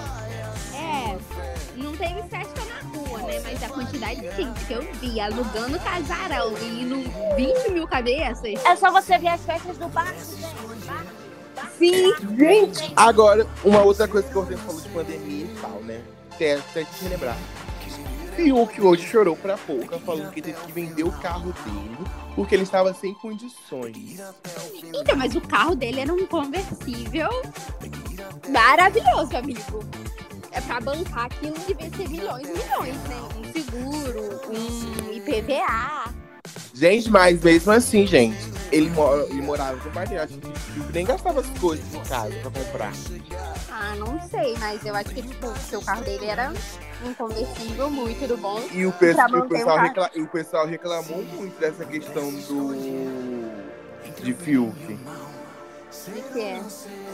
[0.91, 1.17] É,
[1.75, 3.39] não teve festa na rua, né?
[3.43, 6.97] Mas a quantidade de gente que eu vi alugando casarão e indo
[7.35, 8.63] 20 mil cabeças.
[8.65, 10.19] É só você ver as festas do barco.
[10.85, 11.71] Barco.
[11.77, 12.13] Sim.
[12.37, 12.93] Gente!
[12.95, 16.01] Agora, uma outra coisa que o Hortêncio falou de pandemia e tal, né?
[16.31, 17.37] Até, até te relembrar.
[18.35, 22.63] Fiuk hoje chorou pra pouca, falando que teve que vender o carro dele porque ele
[22.63, 24.19] estava sem condições.
[24.83, 27.29] Então, mas o carro dele era um conversível
[28.49, 29.83] maravilhoso, amigo.
[30.51, 33.21] É pra bancar aquilo devia ser milhões e milhões, né?
[33.37, 36.13] Um seguro, um IPVA.
[36.73, 38.37] Gente, mas mesmo assim, gente,
[38.71, 41.99] ele, mora, ele morava com parceiro, acho que o Fiuk nem gastava as coisas de
[42.09, 42.91] casa pra comprar.
[43.71, 46.51] Ah, não sei, mas eu acho que tipo, o seu carro dele era
[47.05, 48.59] um conversível muito do bom.
[48.71, 49.87] E o, pe- e o o pessoal, carro.
[49.87, 52.73] recla- e o pessoal reclamou muito dessa questão do.
[54.21, 54.99] de Fiuk.
[56.07, 56.61] O que é?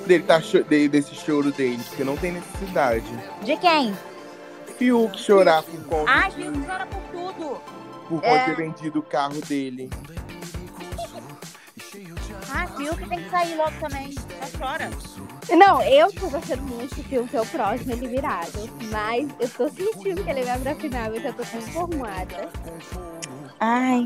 [0.07, 3.05] Dele tá cho- de- desse choro dele, porque não tem necessidade.
[3.43, 3.93] De quem?
[4.77, 7.61] Fiuk chorar por conta Ai, de, Fiuk chora por tudo.
[8.07, 8.39] por conta É.
[8.39, 9.89] de ter vendido o carro dele.
[12.53, 14.11] Ah, Fiuk tem que sair logo também.
[14.13, 14.89] Só chora.
[15.57, 18.69] Não, eu tô gostando muito que é o próximo ele virado.
[18.91, 22.49] Mas eu tô sentindo que ele vai pra final, eu já tô conformada.
[23.59, 24.05] Ai,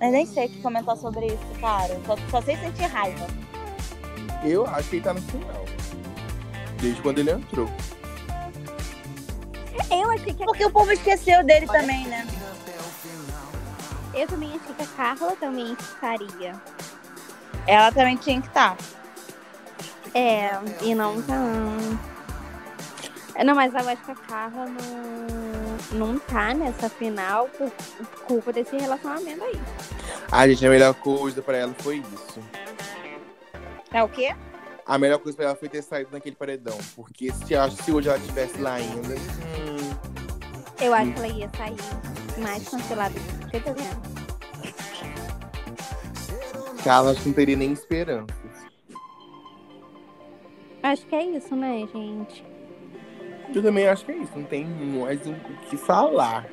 [0.00, 2.00] eu nem sei o que comentar sobre isso, cara.
[2.06, 3.26] Só, só sei sentir raiva.
[4.44, 5.64] Eu acho que ele tá no final.
[6.80, 7.68] Desde quando ele entrou.
[9.90, 12.26] Eu achei que Porque o povo esqueceu dele também, né?
[14.14, 16.54] eu também achei que a Carla também ficaria.
[17.66, 18.76] Ela também tinha que estar.
[20.14, 20.50] É,
[20.82, 21.34] e não tá.
[23.44, 27.70] Não, mas eu acho que a Carla não, não tá nessa final por
[28.26, 29.60] culpa desse relacionamento aí.
[30.30, 32.40] Ah, gente, a melhor coisa pra ela foi isso.
[33.94, 34.34] É o quê?
[34.84, 36.76] A melhor coisa pra ela foi ter saído naquele paredão.
[36.96, 39.14] Porque se, acho se hoje ela estivesse lá ainda.
[39.14, 39.96] hum,
[40.80, 41.76] Eu acho que ela ia sair
[42.42, 44.14] mais cancelada do que eu tô vendo.
[46.82, 48.34] Carla acho que não teria nem esperanças.
[50.82, 52.44] Acho que é isso, né, gente?
[53.54, 54.32] Eu também acho que é isso.
[54.36, 55.32] Não tem mais o
[55.70, 56.46] que falar.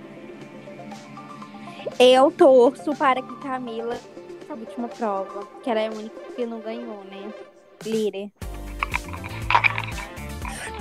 [1.99, 3.97] Eu torço para que Camila
[4.51, 7.33] essa última prova, que ela é a única que não ganhou, né?
[7.85, 8.29] Líder.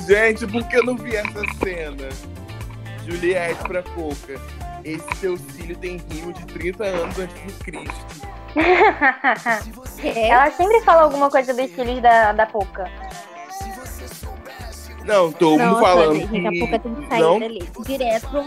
[0.07, 2.09] Gente, por que eu não vi essa cena?
[3.07, 4.41] Juliette pra Pouca.
[4.85, 8.29] esse seu cílio tem rímel de 30 anos antes de Cristo.
[10.03, 12.91] Ela sempre fala alguma coisa dos cílios da, da Poca.
[15.11, 17.70] Não, Nossa, falando gente, que a pouco tem que sair não, dali.
[17.84, 18.42] Direto pro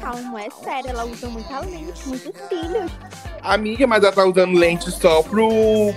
[0.00, 2.92] calmo, é sério, ela usa muita lente, muitos cílios.
[3.42, 5.48] amiga, mas ela tá usando lente só pro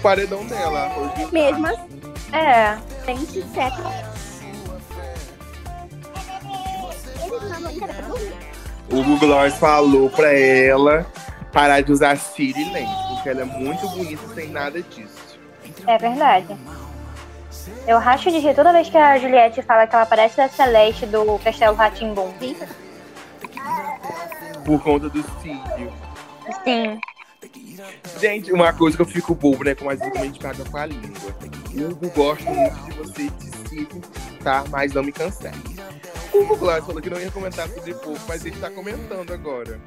[0.02, 0.90] paredão dela.
[0.98, 2.02] Hoje Mesmo assim,
[2.32, 2.78] É.
[3.06, 4.16] lente seca.
[8.90, 11.06] O Google falou pra ela
[11.52, 15.38] parar de usar cílio e lente, porque ela é muito bonita sem nada disso.
[15.88, 16.56] É verdade.
[17.88, 21.06] Eu racho de rir toda vez que a Juliette fala que ela parece a Celeste
[21.06, 22.34] do Castelo Ratimbum.
[24.64, 25.94] Por conta do cílio.
[26.64, 27.00] Sim.
[28.20, 29.76] Gente, uma coisa que eu fico bobo, né?
[29.76, 31.36] Como a gente paga com a língua.
[31.74, 34.02] O Hugo gosta muito de você de sigo,
[34.44, 34.64] tá?
[34.70, 35.56] Mas não me cancele.
[36.36, 39.80] O Gloss falou que não ia comentar sobre pouco, mas ele tá comentando agora.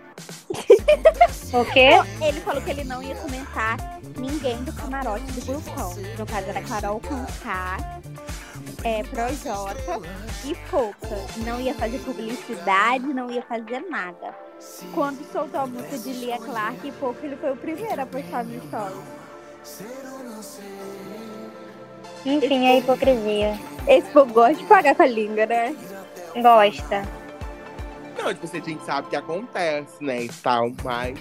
[1.50, 1.88] O quê?
[2.20, 3.78] Ele falou que ele não ia comentar
[4.18, 5.94] ninguém do camarote do grupão.
[6.18, 8.00] No caso, era Carol com K,
[8.84, 10.00] é, Projota
[10.44, 11.16] e Pouca.
[11.38, 14.34] Não ia fazer publicidade, não ia fazer nada.
[14.94, 18.44] Quando soltou a música de Lia Clark e Pouca, ele foi o primeiro a postar
[18.44, 19.00] no story.
[22.26, 23.58] Enfim, é hipocrisia.
[23.86, 25.74] Esse povo gosta de pagar com a língua, né?
[26.42, 27.02] Gosta.
[28.18, 30.24] Não, tipo, você a gente sabe que acontece, né?
[30.24, 31.18] E tal, mas.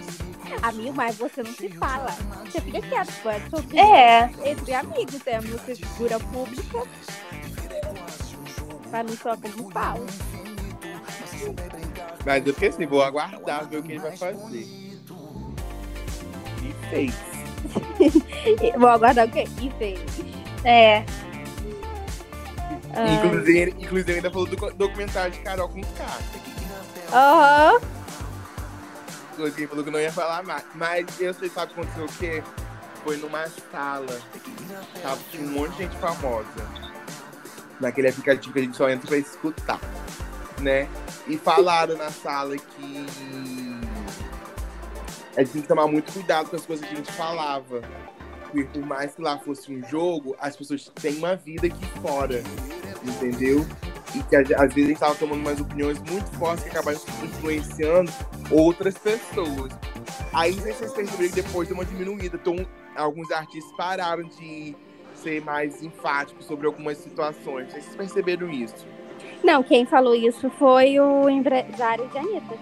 [0.64, 2.12] Amigo, mas você não se fala.
[2.46, 3.30] Você fica quieto, pô.
[3.30, 4.30] É sobre É.
[4.46, 6.84] entre amigos, é você figura pública.
[8.90, 10.06] Pra não soar como fala.
[12.26, 14.68] Mas eu fiquei assim, vou aguardar ver o que ele vai fazer.
[16.64, 17.14] E fez.
[18.78, 19.46] Vou aguardar o quê?
[19.62, 20.00] E fez.
[20.64, 21.04] É.
[22.98, 23.14] Ah.
[23.14, 26.20] Inclusive, inclusive, ainda falou do documentário de Carol com K.
[27.14, 27.80] Aham.
[29.36, 30.64] Que ele falou que não ia falar mais.
[30.74, 32.44] Mas eu sei, sabe o que aconteceu o quê?
[33.04, 34.20] Foi numa sala.
[35.04, 36.48] Tava, tinha um monte de gente famosa.
[37.80, 39.80] Naquele aplicativo que a gente só entra pra escutar.
[40.60, 40.90] Né?
[41.28, 43.06] E falaram na sala que
[45.38, 47.82] a gente tem que tomar muito cuidado com as coisas que a gente falava.
[48.52, 52.42] Porque por mais que lá fosse um jogo, as pessoas têm uma vida aqui fora.
[53.04, 53.66] Entendeu?
[54.16, 58.12] E que às vezes a gente tava tomando umas opiniões muito fortes que acabaram influenciando
[58.52, 59.72] outras pessoas.
[60.34, 62.40] Aí vocês perceberam que depois deu uma diminuída.
[62.42, 62.56] Então,
[62.96, 64.76] alguns artistas pararam de
[65.16, 67.72] ser mais enfáticos sobre algumas situações.
[67.72, 68.86] Vocês perceberam isso.
[69.44, 72.58] Não, quem falou isso foi o empresário de Anitta.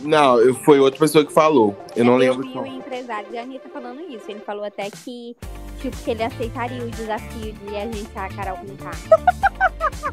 [0.00, 1.76] Não, eu- foi outra pessoa que falou.
[1.94, 2.42] Eu não lembro.
[2.42, 2.66] vi o qual.
[2.66, 4.24] empresário de Anitta falando isso.
[4.30, 5.36] Ele falou até que,
[5.80, 8.90] tipo, que ele aceitaria o desafio de agenciar a Carol com K.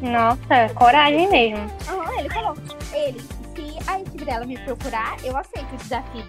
[0.00, 1.66] Nossa, coragem mesmo.
[1.88, 2.54] Aham, ele falou.
[2.92, 6.22] Ele, se a equipe dela me procurar, eu aceito o desafio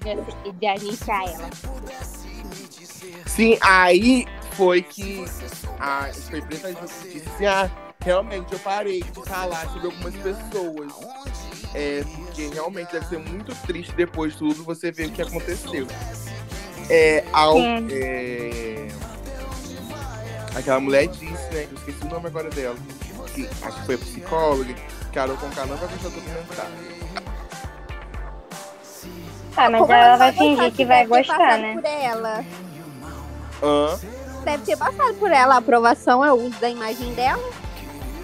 [0.43, 1.49] de, de agenciar ela.
[3.25, 5.25] Sim, aí foi que
[5.79, 7.69] a foi preta disse assim, ah,
[8.01, 10.93] realmente eu parei de falar sobre algumas pessoas.
[11.73, 12.03] É,
[12.35, 15.87] porque realmente deve ser muito triste depois de tudo você ver o que aconteceu.
[16.89, 18.89] É, ao, é,
[20.53, 21.67] aquela mulher disse, né?
[21.71, 22.75] Eu esqueci o nome agora dela.
[23.33, 24.75] Que, acho que foi a psicóloga.
[25.13, 26.95] Carol Conká não vai gostar do documentário.
[29.57, 31.73] Ah, mas Como ela vai fingir que vai deve ter gostar, passado né?
[31.73, 32.45] Por ela.
[33.63, 33.99] Hã?
[34.43, 35.55] Deve ter passado por ela.
[35.55, 37.41] A aprovação é o uso da imagem dela.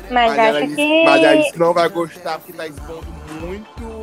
[0.10, 1.04] Mas, ela acho disse, que.
[1.06, 4.01] mas ela disse que não vai gostar porque tá expondo muito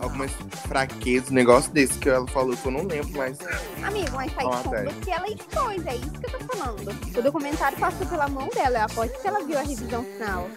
[0.00, 0.30] algumas
[0.68, 3.38] fraquezas, um negócio desse que ela falou que eu não lembro, mas
[3.82, 4.90] Amigo, mas tá expondo velho.
[4.90, 5.86] o que ela expôs.
[5.86, 7.18] É isso que eu tô falando.
[7.18, 8.78] O documentário passou pela mão dela.
[8.78, 10.48] Eu aposto que ela viu a revisão final.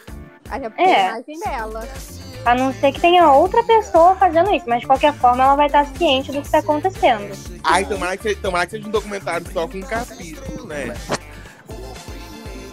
[0.49, 1.01] Até porque É.
[1.07, 1.87] a imagem dela.
[2.45, 5.67] A não ser que tenha outra pessoa fazendo isso, mas de qualquer forma ela vai
[5.67, 7.31] estar ciente do que tá acontecendo.
[7.63, 10.93] ai, tomara que, seja- tomara que seja um documentário só com um capítulo, né?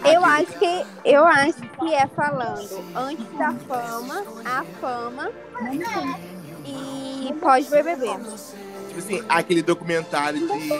[0.05, 5.29] Eu acho que eu acho que é falando antes da fama, a fama
[7.29, 8.05] e pós-BBB.
[8.87, 10.73] Tipo assim, aquele documentário de.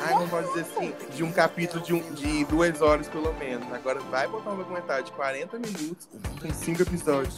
[0.00, 0.92] Ai, não posso dizer assim.
[1.14, 3.66] De um capítulo de, um- de duas horas, pelo menos.
[3.72, 6.08] Agora vai botar um documentário de 40 minutos
[6.40, 7.36] com cinco episódios.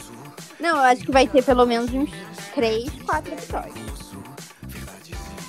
[0.59, 2.11] Não, eu acho que vai ter pelo menos uns
[2.53, 4.11] 3, 4 episódios.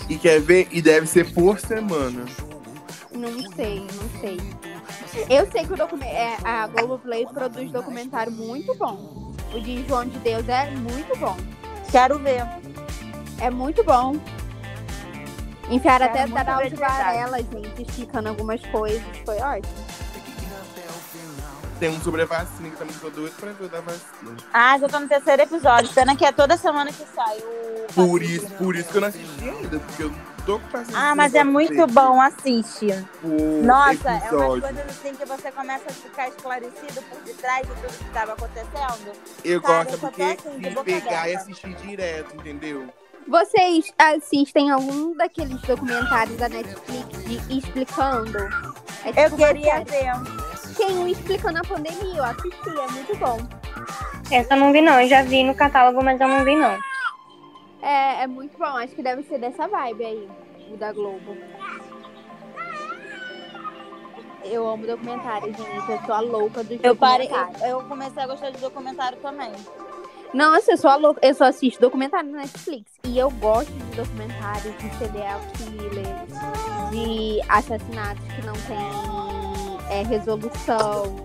[0.08, 0.68] E quer ver?
[0.72, 2.24] E deve ser por semana.
[3.12, 4.40] Não sei, não sei.
[5.28, 6.06] Eu sei que o document...
[6.06, 9.31] é, a Globoplay produz documentário muito bom.
[9.54, 11.36] O de João de Deus é muito bom.
[11.90, 12.42] Quero ver.
[13.38, 14.16] É muito bom.
[15.70, 16.76] Enfiaram até Daraldo.
[16.76, 19.02] Varela, gente, esticando algumas coisas.
[19.24, 19.74] Foi ótimo.
[21.78, 24.36] tem um sobre a vacina que também tô doido pra ver da vacina.
[24.52, 25.92] Ah, já tô no terceiro episódio.
[25.92, 27.92] Pena que é toda semana que sai o.
[27.92, 30.12] Por isso, por isso que eu não assisti ainda, porque eu
[30.44, 30.60] tô
[30.94, 32.86] Ah, mas é muito bom, assiste.
[33.22, 34.62] o Nossa, é umas episódio.
[34.62, 39.12] coisas assim que você começa a ficar esclarecido por detrás de tudo que estava acontecendo.
[39.44, 42.88] Eu Cara, gosto eu porque assim, de pegar e assistir direto, entendeu?
[43.28, 48.38] Vocês assistem algum daqueles documentários da Netflix de explicando?
[49.04, 50.12] É Eu tipo uma queria ver.
[50.76, 53.38] Tem um explicando a pandemia, eu assisti, é muito bom.
[54.30, 55.00] Essa eu não vi, não.
[55.00, 56.78] Eu já vi no catálogo, mas eu não vi, não.
[57.82, 60.28] É, é muito bom, acho que deve ser dessa vibe aí,
[60.72, 61.36] o da Globo.
[64.44, 65.90] Eu amo documentário, gente.
[65.90, 69.52] Eu sou a louca do Eu, parei, eu, eu comecei a gostar de documentário também.
[70.32, 71.20] Nossa, eu sou a louca.
[71.26, 72.92] Eu só assisto documentário na Netflix.
[73.04, 81.16] E eu gosto de documentários de serial killers, de assassinatos que não tem é, resolução.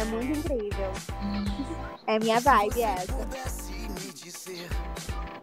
[0.00, 0.92] É muito incrível.
[2.06, 3.14] É minha vibe essa.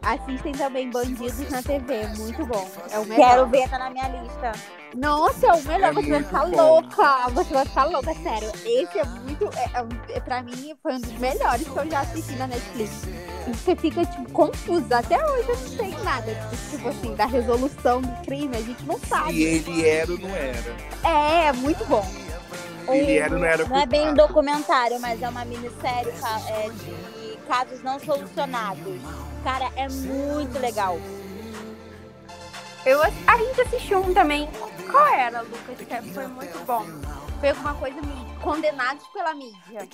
[0.03, 2.67] Assistem também Bandidos na TV, muito bom.
[2.89, 3.29] É o melhor.
[3.29, 4.51] Quero ver, tá na minha lista.
[4.95, 5.89] Nossa, é o melhor.
[5.89, 6.57] É você vai ficar bom.
[6.57, 7.29] louca.
[7.29, 8.51] Você vai ficar louca, sério.
[8.65, 9.45] Esse é muito.
[9.55, 9.63] É,
[10.13, 12.91] é, é, pra mim, foi um dos melhores que eu já assisti na Netflix.
[13.47, 14.97] E você fica, tipo, confusa.
[14.99, 16.49] Até hoje eu não sei nada.
[16.71, 19.41] Tipo assim, da resolução do crime, a gente não sabe.
[19.43, 20.75] ele era ou não era.
[21.03, 22.05] É, é muito bom.
[22.89, 26.41] Ele era ou não era Não é bem um documentário, mas é uma minissérie ca-
[26.49, 29.01] é, de casos não solucionados.
[29.43, 30.99] Cara, é muito legal.
[32.85, 34.49] Eu, a gente assistiu um também.
[34.89, 35.77] Qual era, Lucas?
[35.77, 36.85] Que foi muito bom.
[37.39, 38.31] Foi alguma coisa mídia.
[38.41, 39.87] Condenados pela mídia.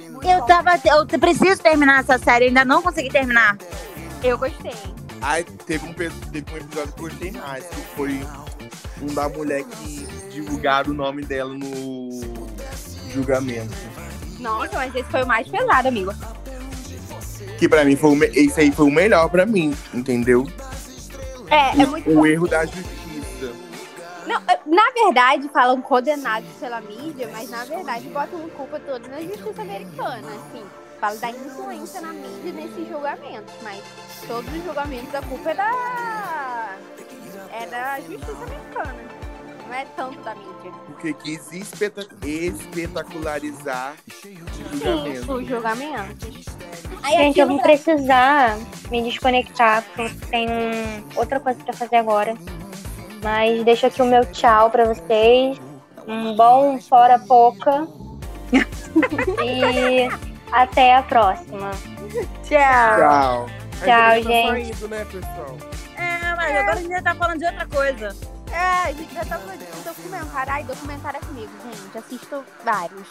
[0.00, 0.46] Muito Eu bom.
[0.46, 0.70] tava.
[0.84, 3.56] Eu preciso terminar essa série, ainda não consegui terminar.
[4.22, 4.74] Eu gostei.
[5.22, 8.20] Aí teve um, teve um episódio que eu gostei mais, que foi
[9.02, 12.08] um da mulher que divulgaram o nome dela no
[13.12, 13.74] julgamento.
[14.38, 16.14] Nossa, mas esse foi o mais pesado, amigo.
[17.60, 20.46] Que pra mim foi o esse aí foi o melhor pra mim, entendeu?
[21.50, 22.26] É, é muito O bom.
[22.26, 23.52] erro da justiça.
[24.26, 29.20] Não, é, na verdade, falam condenados pela mídia, mas na verdade botam culpa toda na
[29.20, 30.64] justiça americana, assim.
[30.98, 33.82] Fala da influência na mídia nesses julgamentos, mas
[34.26, 36.76] todos os julgamentos a culpa é da.
[37.52, 39.19] é da justiça americana.
[39.70, 40.72] Não é tanto da mídia.
[40.86, 44.36] Porque quis espeta- espetacularizar o Sim,
[44.72, 45.44] julgamento.
[45.46, 46.44] julgamentos.
[47.04, 48.58] Aí Gente, eu vou precisar
[48.90, 50.48] me desconectar, porque tem
[51.14, 52.34] outra coisa pra fazer agora.
[53.22, 55.56] Mas deixo aqui o meu tchau pra vocês.
[56.08, 57.86] Um bom fora pouca.
[59.44, 60.08] e
[60.50, 61.70] até a próxima.
[62.42, 62.98] Tchau.
[62.98, 63.46] Tchau.
[63.84, 64.46] Tchau, gente.
[64.46, 65.56] Tá saindo, né, pessoal?
[65.96, 68.39] É, mas agora a gente tá falando de outra coisa.
[68.52, 70.52] É, a gente já tá falando de documentário.
[70.52, 71.98] Ai, documentário é comigo, gente.
[71.98, 73.08] Assisto vários.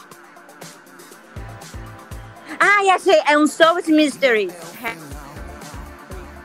[2.60, 3.22] Ai, achei.
[3.28, 4.48] É um Solved Mystery.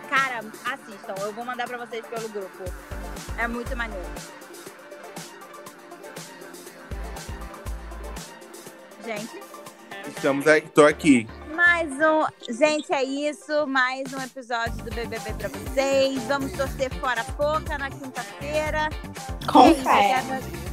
[0.08, 1.14] Cara, assistam.
[1.20, 2.64] Eu vou mandar pra vocês pelo grupo.
[3.36, 4.06] É muito maneiro.
[9.04, 9.42] Gente,
[10.08, 11.26] Estamos aqui, tô aqui.
[11.54, 12.52] Mais um.
[12.52, 13.66] Gente, é isso.
[13.66, 16.22] Mais um episódio do BBB pra vocês.
[16.24, 18.88] Vamos torcer fora a pouca na quinta-feira.
[19.50, 20.22] Com fé.
[20.24, 20.64] Quero...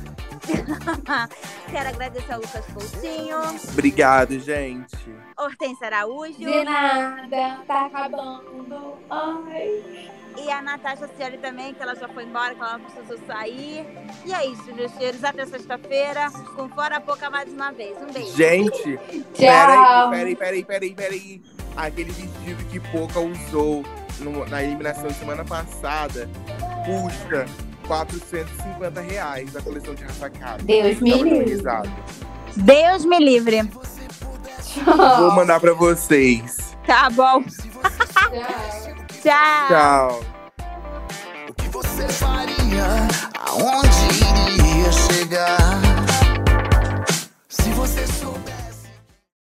[1.69, 3.37] Quero agradecer ao Lucas Coutinho,
[3.71, 4.97] Obrigado, gente.
[5.37, 6.33] Hortência Araújo.
[6.33, 8.97] De nada, tá acabando.
[9.09, 10.11] Ai.
[10.37, 13.85] E a Natasha Cioli também, que ela já foi embora, que ela não precisou sair.
[14.25, 15.23] E é isso, meus cheiros.
[15.23, 17.97] Até sexta-feira, com Fora a Pouca mais uma vez.
[18.01, 18.35] Um beijo.
[18.35, 18.97] Gente,
[19.33, 20.09] Tchau.
[20.09, 21.41] peraí, peraí, peraí, peraí, peraí.
[21.75, 23.83] Aquele vestido que Poca usou
[24.19, 26.29] no- na eliminação de semana passada
[26.85, 27.45] custa
[27.87, 30.65] 450 reais da coleção de Rafa Kalimann.
[30.65, 31.61] Deus me dando livre.
[32.57, 33.61] Deus me livre.
[34.85, 36.75] Vou mandar pra vocês.
[36.85, 37.43] Tá bom.
[39.21, 39.67] Tchau.
[39.67, 40.23] Tchau.
[41.47, 42.85] O que você faria?
[43.39, 43.87] Aonde
[44.49, 45.57] iria chegar?
[47.47, 48.07] Se você